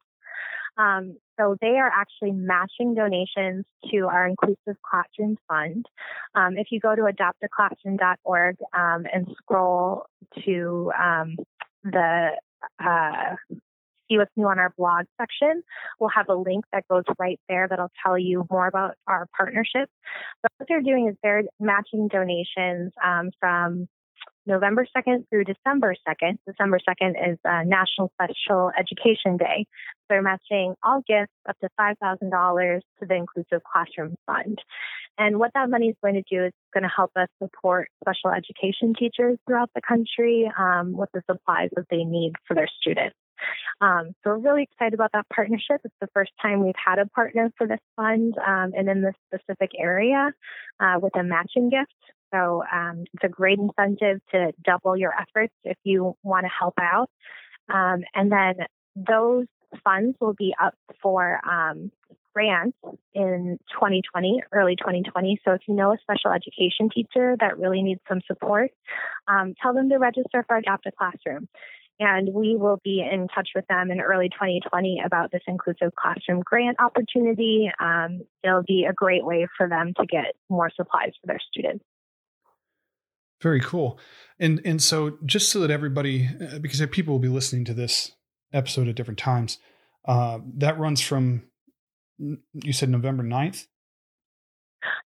Um, 0.78 1.18
so 1.40 1.56
they 1.62 1.78
are 1.78 1.90
actually 1.90 2.32
matching 2.32 2.96
donations 2.96 3.66
to 3.92 4.08
our 4.08 4.28
Inclusive 4.28 4.82
Classroom 4.90 5.38
Fund. 5.48 5.86
Um, 6.36 6.58
if 6.58 6.68
you 6.72 6.80
go 6.80 6.96
to 6.96 7.04
adoptaclassroom.org 7.04 8.58
um, 8.74 9.06
and 9.14 9.28
scroll 9.38 10.06
to 10.46 10.92
um, 10.98 11.38
the 11.84 12.30
uh, 12.84 13.36
see 14.10 14.18
what's 14.18 14.32
new 14.36 14.48
on 14.48 14.60
our 14.60 14.74
blog 14.78 15.06
section, 15.20 15.62
we'll 16.00 16.10
have 16.10 16.30
a 16.30 16.36
link 16.36 16.66
that 16.74 16.88
goes 16.90 17.04
right 17.18 17.40
there 17.48 17.68
that'll 17.70 17.92
tell 18.04 18.18
you 18.18 18.46
more 18.50 18.68
about 18.68 18.96
our 19.08 19.28
partnership. 19.36 19.90
But 20.42 20.52
what 20.58 20.68
they're 20.68 20.82
doing 20.82 21.08
is 21.10 21.16
they're 21.24 21.44
matching 21.60 22.08
donations 22.08 22.92
um, 23.04 23.32
from 23.40 23.88
November 24.46 24.86
2nd 24.98 25.30
through 25.30 25.44
December 25.46 25.96
2nd. 26.08 26.38
December 26.48 26.80
2nd 26.80 27.32
is 27.32 27.38
uh, 27.46 27.62
National 27.66 28.12
Special 28.16 28.72
Education 28.78 29.38
Day. 29.38 29.66
They're 30.10 30.24
matching 30.24 30.74
all 30.84 31.02
gifts 31.08 31.32
up 31.48 31.58
to 31.60 31.70
$5,000 31.80 32.80
to 33.00 33.06
the 33.06 33.16
Inclusive 33.16 33.62
Classroom 33.72 34.16
Fund. 34.26 34.60
And 35.18 35.38
what 35.38 35.52
that 35.54 35.70
money 35.70 35.90
is 35.90 35.96
going 36.02 36.16
to 36.16 36.24
do 36.30 36.46
is 36.46 36.54
going 36.74 36.84
to 36.84 36.90
help 36.94 37.12
us 37.16 37.28
support 37.42 37.90
special 38.04 38.32
education 38.32 38.94
teachers 38.98 39.38
throughout 39.46 39.70
the 39.76 39.82
country 39.88 40.52
um, 40.58 40.94
with 40.94 41.10
the 41.14 41.22
supplies 41.30 41.70
that 41.76 41.86
they 41.92 42.04
need 42.04 42.34
for 42.48 42.56
their 42.56 42.70
students. 42.82 43.16
Um, 43.82 44.14
so 44.24 44.32
we're 44.32 44.38
really 44.38 44.64
excited 44.64 44.94
about 44.94 45.12
that 45.14 45.26
partnership. 45.34 45.82
It's 45.84 45.96
the 46.02 46.10
first 46.14 46.32
time 46.42 46.64
we've 46.64 46.74
had 46.84 47.00
a 47.00 47.06
partner 47.06 47.52
for 47.58 47.68
this 47.68 47.80
fund 47.96 48.36
um, 48.38 48.74
and 48.76 48.90
in 48.90 49.02
this 49.02 49.16
specific 49.28 49.72
area 49.78 50.32
uh, 50.80 51.00
with 51.02 51.16
a 51.16 51.24
matching 51.24 51.70
gift. 51.70 51.94
So 52.34 52.64
um, 52.72 53.06
it's 53.14 53.24
a 53.24 53.30
great 53.30 53.60
incentive 53.60 54.22
to 54.32 54.52
double 54.64 54.96
your 54.96 55.14
efforts 55.20 55.54
if 55.64 55.78
you 55.84 56.16
want 56.24 56.46
to 56.46 56.50
help 56.50 56.76
out. 56.80 57.10
Um, 57.70 58.04
and 58.14 58.32
then 58.32 58.56
those 58.96 59.46
funds 59.84 60.18
will 60.20 60.34
be 60.34 60.54
up 60.62 60.76
for 61.02 61.40
um, 61.48 61.92
grants 62.34 62.78
in 63.14 63.58
2020, 63.74 64.42
early 64.52 64.76
2020. 64.76 65.40
So 65.46 65.54
if 65.54 65.62
you 65.68 65.76
know 65.76 65.94
a 65.94 65.98
special 66.02 66.32
education 66.32 66.90
teacher 66.94 67.36
that 67.40 67.58
really 67.58 67.82
needs 67.82 68.02
some 68.08 68.22
support, 68.28 68.72
um, 69.28 69.54
tell 69.62 69.74
them 69.74 69.90
to 69.90 69.98
register 69.98 70.44
for 70.48 70.58
Adopt 70.58 70.86
a 70.86 70.92
Classroom 70.92 71.48
and 72.00 72.34
we 72.34 72.56
will 72.56 72.80
be 72.84 73.02
in 73.02 73.28
touch 73.28 73.50
with 73.54 73.68
them 73.68 73.92
in 73.92 74.00
early 74.00 74.30
2020 74.30 75.02
about 75.06 75.32
this 75.32 75.42
inclusive 75.48 75.94
classroom 75.96 76.42
grant 76.44 76.78
opportunity. 76.80 77.70
Um, 77.80 78.22
it'll 78.44 78.64
be 78.64 78.86
a 78.90 78.94
great 78.94 79.26
way 79.26 79.48
for 79.58 79.68
them 79.68 79.94
to 80.00 80.06
get 80.06 80.36
more 80.50 80.72
supplies 80.76 81.12
for 81.20 81.28
their 81.28 81.40
students. 81.52 81.84
Very 83.42 83.62
cool. 83.62 84.00
And 84.40 84.62
and 84.66 84.82
so 84.82 85.18
just 85.26 85.50
so 85.50 85.60
that 85.62 85.72
everybody, 85.72 86.30
uh, 86.42 86.60
because 86.60 86.86
people 86.92 87.14
will 87.14 87.20
be 87.20 87.30
listening 87.30 87.66
to 87.66 87.74
this 87.74 88.12
episode 88.52 88.88
at 88.88 88.96
different 88.96 89.18
times, 89.18 89.60
uh, 90.06 90.40
that 90.58 90.78
runs 90.80 91.02
from 91.02 91.44
you 92.18 92.74
said 92.74 92.90
November 92.90 93.24
9th 93.24 93.68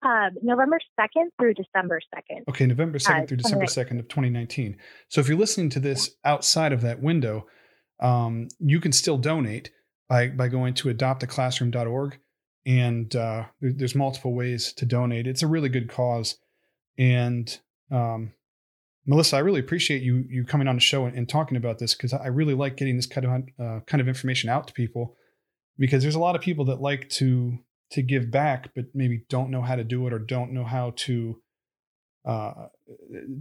uh, 0.05 0.29
November 0.41 0.79
2nd 0.99 1.29
through 1.39 1.55
December 1.55 1.99
2nd. 2.15 2.47
Okay, 2.49 2.65
November 2.65 2.99
2nd 2.99 3.23
uh, 3.23 3.25
through 3.25 3.37
December 3.37 3.65
2nd 3.65 3.99
of 3.99 4.07
2019. 4.07 4.77
So 5.09 5.19
if 5.19 5.27
you're 5.27 5.37
listening 5.37 5.69
to 5.71 5.79
this 5.79 6.11
outside 6.23 6.71
of 6.71 6.81
that 6.81 7.01
window, 7.01 7.47
um, 7.99 8.47
you 8.59 8.79
can 8.79 8.91
still 8.91 9.17
donate 9.17 9.71
by, 10.07 10.29
by 10.29 10.47
going 10.47 10.75
to 10.75 10.93
adoptaclassroom.org. 10.93 12.19
And 12.67 13.15
uh, 13.15 13.45
there's 13.61 13.95
multiple 13.95 14.33
ways 14.33 14.73
to 14.73 14.85
donate. 14.85 15.27
It's 15.27 15.43
a 15.43 15.47
really 15.47 15.69
good 15.69 15.89
cause. 15.89 16.37
And 16.97 17.57
um, 17.91 18.33
Melissa, 19.05 19.37
I 19.37 19.39
really 19.39 19.59
appreciate 19.59 20.01
you 20.01 20.25
you 20.27 20.45
coming 20.45 20.67
on 20.67 20.75
the 20.75 20.81
show 20.81 21.05
and, 21.05 21.15
and 21.15 21.29
talking 21.29 21.57
about 21.57 21.77
this 21.77 21.93
because 21.93 22.11
I 22.11 22.27
really 22.27 22.55
like 22.55 22.75
getting 22.75 22.95
this 22.95 23.05
kind 23.05 23.25
of 23.25 23.63
uh, 23.63 23.79
kind 23.81 24.01
of 24.01 24.07
information 24.07 24.49
out 24.49 24.67
to 24.67 24.73
people 24.73 25.15
because 25.77 26.01
there's 26.01 26.15
a 26.15 26.19
lot 26.19 26.35
of 26.35 26.41
people 26.41 26.65
that 26.65 26.81
like 26.81 27.07
to 27.09 27.59
to 27.91 28.01
give 28.01 28.31
back, 28.31 28.71
but 28.75 28.85
maybe 28.93 29.23
don't 29.29 29.51
know 29.51 29.61
how 29.61 29.75
to 29.75 29.83
do 29.83 30.05
it 30.07 30.13
or 30.13 30.19
don't 30.19 30.51
know 30.51 30.63
how 30.63 30.93
to 30.95 31.41
uh, 32.25 32.67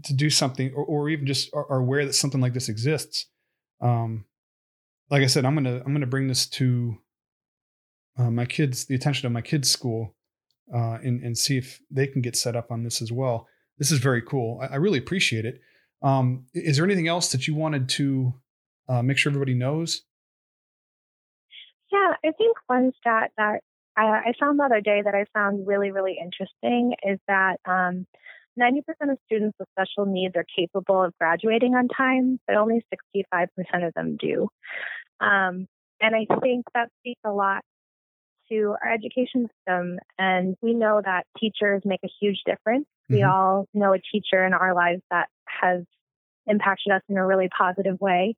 to 0.04 0.12
do 0.12 0.28
something, 0.28 0.72
or, 0.74 0.84
or 0.84 1.08
even 1.08 1.26
just 1.26 1.48
are, 1.54 1.66
are, 1.70 1.78
aware 1.78 2.04
that 2.04 2.12
something 2.12 2.42
like 2.42 2.52
this 2.52 2.68
exists. 2.68 3.26
Um, 3.80 4.26
like 5.10 5.22
I 5.22 5.26
said, 5.26 5.46
I'm 5.46 5.54
gonna 5.54 5.82
I'm 5.84 5.94
gonna 5.94 6.06
bring 6.06 6.28
this 6.28 6.46
to 6.50 6.98
uh, 8.18 8.30
my 8.30 8.44
kids, 8.44 8.84
the 8.84 8.94
attention 8.94 9.26
of 9.26 9.32
my 9.32 9.40
kids' 9.40 9.70
school, 9.70 10.14
uh, 10.74 10.98
and 11.02 11.22
and 11.22 11.36
see 11.36 11.56
if 11.56 11.80
they 11.90 12.06
can 12.06 12.20
get 12.20 12.36
set 12.36 12.56
up 12.56 12.70
on 12.70 12.84
this 12.84 13.00
as 13.00 13.10
well. 13.10 13.48
This 13.78 13.90
is 13.90 14.00
very 14.00 14.20
cool. 14.20 14.60
I, 14.60 14.74
I 14.74 14.76
really 14.76 14.98
appreciate 14.98 15.46
it. 15.46 15.60
Um, 16.02 16.44
is 16.52 16.76
there 16.76 16.84
anything 16.84 17.08
else 17.08 17.32
that 17.32 17.48
you 17.48 17.54
wanted 17.54 17.88
to 17.90 18.34
uh, 18.88 19.02
make 19.02 19.16
sure 19.16 19.30
everybody 19.30 19.54
knows? 19.54 20.02
Yeah, 21.90 22.14
I 22.22 22.32
think 22.32 22.56
one 22.66 22.92
stat 23.00 23.30
that 23.38 23.60
I, 23.96 24.02
I 24.02 24.32
found 24.38 24.58
the 24.58 24.64
other 24.64 24.80
day 24.80 25.02
that 25.04 25.14
I 25.14 25.24
found 25.32 25.66
really, 25.66 25.90
really 25.90 26.16
interesting 26.20 26.94
is 27.02 27.18
that 27.28 27.58
um, 27.64 28.06
90% 28.58 28.80
of 29.10 29.18
students 29.26 29.56
with 29.58 29.68
special 29.78 30.06
needs 30.06 30.34
are 30.36 30.46
capable 30.56 31.02
of 31.02 31.12
graduating 31.18 31.74
on 31.74 31.88
time, 31.88 32.40
but 32.46 32.56
only 32.56 32.84
65% 32.92 33.48
of 33.86 33.94
them 33.94 34.16
do. 34.16 34.48
Um, 35.20 35.66
and 36.00 36.14
I 36.14 36.26
think 36.40 36.66
that 36.74 36.90
speaks 37.00 37.20
a 37.24 37.30
lot 37.30 37.62
to 38.50 38.74
our 38.82 38.92
education 38.92 39.48
system. 39.48 39.98
And 40.18 40.56
we 40.60 40.74
know 40.74 41.00
that 41.04 41.24
teachers 41.38 41.82
make 41.84 42.00
a 42.04 42.10
huge 42.20 42.40
difference. 42.44 42.86
Mm-hmm. 43.10 43.14
We 43.14 43.22
all 43.22 43.66
know 43.74 43.94
a 43.94 43.98
teacher 43.98 44.44
in 44.44 44.52
our 44.52 44.74
lives 44.74 45.02
that 45.10 45.28
has 45.46 45.82
impacted 46.46 46.92
us 46.92 47.02
in 47.08 47.16
a 47.16 47.26
really 47.26 47.48
positive 47.56 48.00
way. 48.00 48.36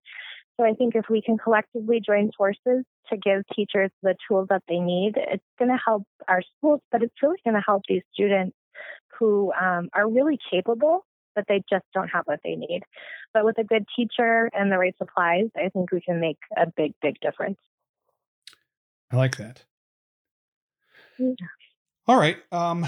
So 0.59 0.65
I 0.65 0.73
think 0.73 0.95
if 0.95 1.07
we 1.11 1.23
can 1.23 1.37
collectively 1.37 2.01
join 2.05 2.31
forces 2.37 2.85
to 3.11 3.17
give 3.17 3.43
teachers 3.55 3.91
the 4.03 4.15
tools 4.29 4.47
that 4.51 4.63
they 4.69 4.79
need. 4.79 5.15
It's 5.17 5.45
going 5.59 5.71
to 5.71 5.79
help 5.83 6.05
our 6.29 6.43
schools, 6.57 6.81
but 6.91 7.03
it's 7.03 7.15
really 7.23 7.39
going 7.45 7.55
to 7.55 7.63
help 7.65 7.83
these 7.89 8.03
students 8.13 8.57
who 9.19 9.53
um, 9.53 9.89
are 9.95 10.09
really 10.09 10.39
capable, 10.51 11.05
but 11.35 11.45
they 11.49 11.63
just 11.71 11.85
don't 11.95 12.09
have 12.09 12.25
what 12.27 12.41
they 12.45 12.57
need. 12.57 12.83
But 13.33 13.45
with 13.45 13.59
a 13.59 13.65
good 13.65 13.85
teacher 13.97 14.51
and 14.53 14.71
the 14.71 14.79
right 14.79 14.95
supplies, 14.99 15.47
I 15.57 15.69
think 15.69 15.93
we 15.93 16.01
can 16.01 16.21
make 16.21 16.39
a 16.57 16.67
big, 16.77 16.93
big 17.03 17.17
difference. 17.21 17.59
I 19.11 19.17
like 19.17 19.37
that. 19.37 19.65
Yeah. 21.19 21.35
All 22.09 22.19
right. 22.19 22.37
Um, 22.53 22.87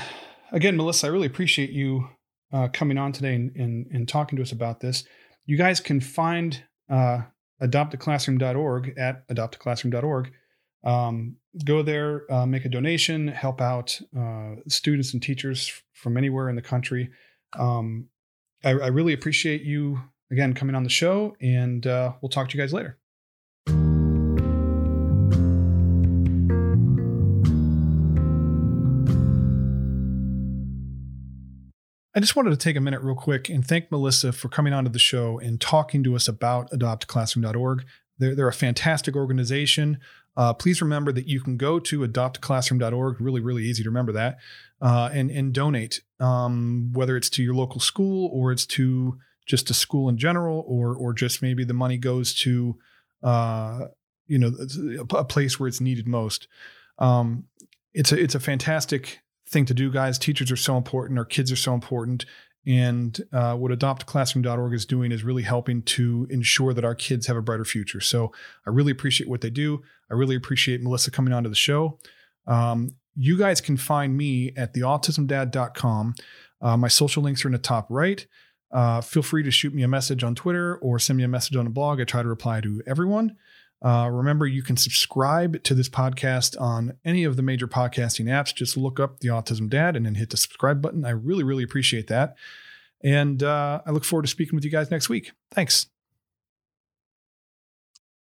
again, 0.52 0.76
Melissa, 0.76 1.06
I 1.06 1.10
really 1.10 1.26
appreciate 1.26 1.70
you 1.70 2.08
uh, 2.52 2.68
coming 2.68 2.98
on 2.98 3.12
today 3.12 3.34
and, 3.34 3.54
and, 3.56 3.86
and, 3.92 4.08
talking 4.08 4.36
to 4.36 4.42
us 4.42 4.52
about 4.52 4.80
this. 4.80 5.04
You 5.44 5.56
guys 5.58 5.80
can 5.80 6.00
find 6.00 6.62
uh, 6.88 7.22
adoptaclassroom.org 7.62 8.94
at 8.96 9.26
adoptaclassroom.org. 9.28 10.32
Um, 10.84 11.36
go 11.64 11.82
there, 11.82 12.32
uh, 12.32 12.46
make 12.46 12.64
a 12.64 12.68
donation, 12.68 13.28
help 13.28 13.60
out 13.60 14.00
uh, 14.16 14.56
students 14.68 15.12
and 15.12 15.22
teachers 15.22 15.72
from 15.92 16.16
anywhere 16.16 16.48
in 16.48 16.56
the 16.56 16.62
country. 16.62 17.10
Um, 17.58 18.08
I, 18.64 18.70
I, 18.70 18.86
really 18.88 19.12
appreciate 19.12 19.62
you 19.62 20.00
again 20.30 20.54
coming 20.54 20.76
on 20.76 20.84
the 20.84 20.90
show, 20.90 21.36
and 21.40 21.86
uh, 21.86 22.12
we'll 22.20 22.28
talk 22.28 22.48
to 22.50 22.56
you 22.56 22.62
guys 22.62 22.72
later. 22.72 22.98
I 32.18 32.20
just 32.20 32.34
wanted 32.34 32.50
to 32.50 32.56
take 32.56 32.74
a 32.74 32.80
minute 32.80 33.00
real 33.00 33.14
quick 33.14 33.48
and 33.48 33.64
thank 33.64 33.92
Melissa 33.92 34.32
for 34.32 34.48
coming 34.48 34.72
onto 34.72 34.90
the 34.90 34.98
show 34.98 35.38
and 35.38 35.60
talking 35.60 36.02
to 36.02 36.16
us 36.16 36.26
about 36.26 36.68
adoptclassroom.org. 36.72 37.86
They're, 38.18 38.34
they're 38.34 38.48
a 38.48 38.52
fantastic 38.52 39.14
organization. 39.14 40.00
Uh, 40.36 40.52
please 40.52 40.82
remember 40.82 41.12
that 41.12 41.28
you 41.28 41.40
can 41.40 41.56
go 41.56 41.78
to 41.78 42.00
adoptclassroom.org, 42.00 43.20
really, 43.20 43.40
really 43.40 43.62
easy 43.62 43.84
to 43.84 43.88
remember 43.88 44.10
that, 44.10 44.38
uh, 44.82 45.10
and, 45.12 45.30
and 45.30 45.52
donate, 45.52 46.00
um, 46.18 46.90
whether 46.92 47.16
it's 47.16 47.30
to 47.30 47.42
your 47.44 47.54
local 47.54 47.80
school 47.80 48.28
or 48.32 48.50
it's 48.50 48.66
to 48.66 49.16
just 49.46 49.70
a 49.70 49.74
school 49.74 50.08
in 50.08 50.18
general, 50.18 50.64
or, 50.66 50.96
or 50.96 51.12
just 51.12 51.40
maybe 51.40 51.62
the 51.62 51.72
money 51.72 51.98
goes 51.98 52.34
to, 52.34 52.76
uh, 53.22 53.82
you 54.26 54.38
know, 54.38 54.50
a 55.10 55.24
place 55.24 55.60
where 55.60 55.68
it's 55.68 55.80
needed 55.80 56.08
most. 56.08 56.48
Um, 56.98 57.44
it's 57.94 58.10
a, 58.10 58.20
it's 58.20 58.34
a 58.34 58.40
fantastic 58.40 59.20
thing 59.48 59.64
to 59.66 59.74
do, 59.74 59.90
guys. 59.90 60.18
Teachers 60.18 60.50
are 60.50 60.56
so 60.56 60.76
important. 60.76 61.18
Our 61.18 61.24
kids 61.24 61.50
are 61.50 61.56
so 61.56 61.74
important. 61.74 62.24
And 62.66 63.18
uh, 63.32 63.54
what 63.54 63.72
adoptclassroom.org 63.72 64.74
is 64.74 64.84
doing 64.84 65.10
is 65.10 65.24
really 65.24 65.42
helping 65.42 65.82
to 65.82 66.26
ensure 66.28 66.74
that 66.74 66.84
our 66.84 66.94
kids 66.94 67.26
have 67.26 67.36
a 67.36 67.42
brighter 67.42 67.64
future. 67.64 68.00
So 68.00 68.32
I 68.66 68.70
really 68.70 68.92
appreciate 68.92 69.30
what 69.30 69.40
they 69.40 69.50
do. 69.50 69.82
I 70.10 70.14
really 70.14 70.36
appreciate 70.36 70.82
Melissa 70.82 71.10
coming 71.10 71.32
onto 71.32 71.48
the 71.48 71.54
show. 71.54 71.98
Um, 72.46 72.96
you 73.14 73.38
guys 73.38 73.60
can 73.60 73.76
find 73.76 74.16
me 74.16 74.52
at 74.56 74.74
theautismdad.com. 74.74 76.14
Uh, 76.60 76.76
my 76.76 76.88
social 76.88 77.22
links 77.22 77.44
are 77.44 77.48
in 77.48 77.52
the 77.52 77.58
top 77.58 77.86
right. 77.88 78.26
Uh, 78.70 79.00
feel 79.00 79.22
free 79.22 79.42
to 79.42 79.50
shoot 79.50 79.72
me 79.72 79.82
a 79.82 79.88
message 79.88 80.22
on 80.22 80.34
Twitter 80.34 80.76
or 80.76 80.98
send 80.98 81.16
me 81.16 81.24
a 81.24 81.28
message 81.28 81.56
on 81.56 81.64
the 81.64 81.70
blog. 81.70 82.00
I 82.00 82.04
try 82.04 82.22
to 82.22 82.28
reply 82.28 82.60
to 82.60 82.82
everyone. 82.86 83.36
Uh, 83.80 84.08
remember, 84.10 84.46
you 84.46 84.62
can 84.62 84.76
subscribe 84.76 85.62
to 85.62 85.74
this 85.74 85.88
podcast 85.88 86.60
on 86.60 86.94
any 87.04 87.24
of 87.24 87.36
the 87.36 87.42
major 87.42 87.68
podcasting 87.68 88.26
apps. 88.26 88.54
Just 88.54 88.76
look 88.76 88.98
up 88.98 89.20
the 89.20 89.28
Autism 89.28 89.68
Dad 89.68 89.96
and 89.96 90.04
then 90.04 90.16
hit 90.16 90.30
the 90.30 90.36
subscribe 90.36 90.82
button. 90.82 91.04
I 91.04 91.10
really, 91.10 91.44
really 91.44 91.62
appreciate 91.62 92.08
that. 92.08 92.36
And 93.04 93.42
uh, 93.42 93.80
I 93.86 93.90
look 93.90 94.04
forward 94.04 94.24
to 94.24 94.28
speaking 94.28 94.56
with 94.56 94.64
you 94.64 94.70
guys 94.70 94.90
next 94.90 95.08
week. 95.08 95.32
Thanks. 95.52 95.86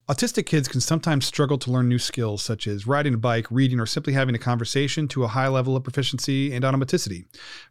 Autistic 0.06 0.44
kids 0.44 0.68
can 0.68 0.82
sometimes 0.82 1.24
struggle 1.24 1.56
to 1.56 1.70
learn 1.70 1.88
new 1.88 1.98
skills 1.98 2.42
such 2.42 2.66
as 2.66 2.86
riding 2.86 3.14
a 3.14 3.16
bike, 3.16 3.46
reading, 3.50 3.80
or 3.80 3.86
simply 3.86 4.12
having 4.12 4.34
a 4.34 4.38
conversation 4.38 5.08
to 5.08 5.24
a 5.24 5.28
high 5.28 5.48
level 5.48 5.76
of 5.76 5.82
proficiency 5.82 6.52
and 6.52 6.62
automaticity. 6.62 7.24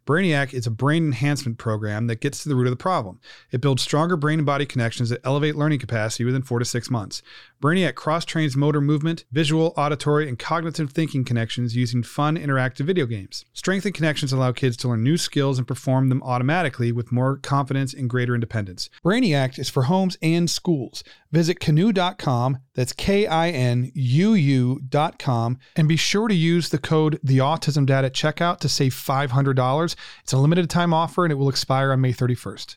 Brainiac 0.08 0.52
is 0.52 0.66
a 0.66 0.72
brain 0.72 1.06
enhancement 1.06 1.60
program 1.60 2.08
that 2.08 2.22
gets 2.22 2.42
to 2.42 2.50
the 2.50 2.56
root 2.56 2.66
of 2.66 2.72
the 2.72 2.76
problem. 2.76 3.20
It 3.52 3.62
builds 3.62 3.84
stronger 3.84 4.18
brain 4.18 4.40
and 4.40 4.48
body 4.48 4.66
connections 4.66 5.10
that 5.10 5.22
elevate 5.24 5.56
learning 5.56 5.78
capacity 5.78 6.24
within 6.24 6.42
four 6.42 6.58
to 6.58 6.66
six 6.66 6.90
months. 6.90 7.22
Brainiac 7.64 7.96
cross 7.96 8.26
trains 8.26 8.58
motor 8.58 8.82
movement, 8.82 9.24
visual, 9.32 9.74
auditory, 9.78 10.28
and 10.28 10.38
cognitive 10.38 10.92
thinking 10.92 11.24
connections 11.24 11.78
using 11.78 12.04
fun, 12.04 12.36
interactive 12.36 12.86
video 12.86 13.06
games. 13.06 13.46
Strength 13.54 13.86
and 13.86 13.96
connections 13.96 14.34
allow 14.34 14.52
kids 14.52 14.76
to 14.76 14.90
learn 14.90 15.02
new 15.02 15.16
skills 15.16 15.58
and 15.58 15.66
perform 15.66 16.10
them 16.10 16.22
automatically 16.24 16.92
with 16.92 17.14
more 17.14 17.38
confidence 17.38 17.94
and 17.94 18.10
greater 18.10 18.36
independence. 18.36 18.90
Brainiac 19.02 19.58
is 19.58 19.70
for 19.70 19.84
homes 19.84 20.18
and 20.22 20.50
schools. 20.50 21.06
Visit 21.32 21.62
kinuu.com, 21.62 22.58
that's 22.76 22.92
K 22.92 23.28
I 23.28 23.52
N 23.52 23.94
U 23.96 24.34
U.com, 24.34 25.58
and 25.78 25.88
be 25.88 25.96
sure 25.96 26.28
to 26.28 26.36
use 26.36 26.68
the 26.68 26.78
code 26.78 27.18
The 27.24 27.38
Autism 27.38 27.90
at 27.90 28.14
checkout 28.14 28.60
to 28.60 28.68
save 28.68 28.94
$500. 28.94 29.96
It's 30.24 30.34
a 30.34 30.38
limited 30.38 30.70
time 30.70 30.94
offer 30.94 31.24
and 31.24 31.32
it 31.32 31.36
will 31.36 31.48
expire 31.48 31.94
on 31.94 32.02
May 32.02 32.12
31st. 32.12 32.76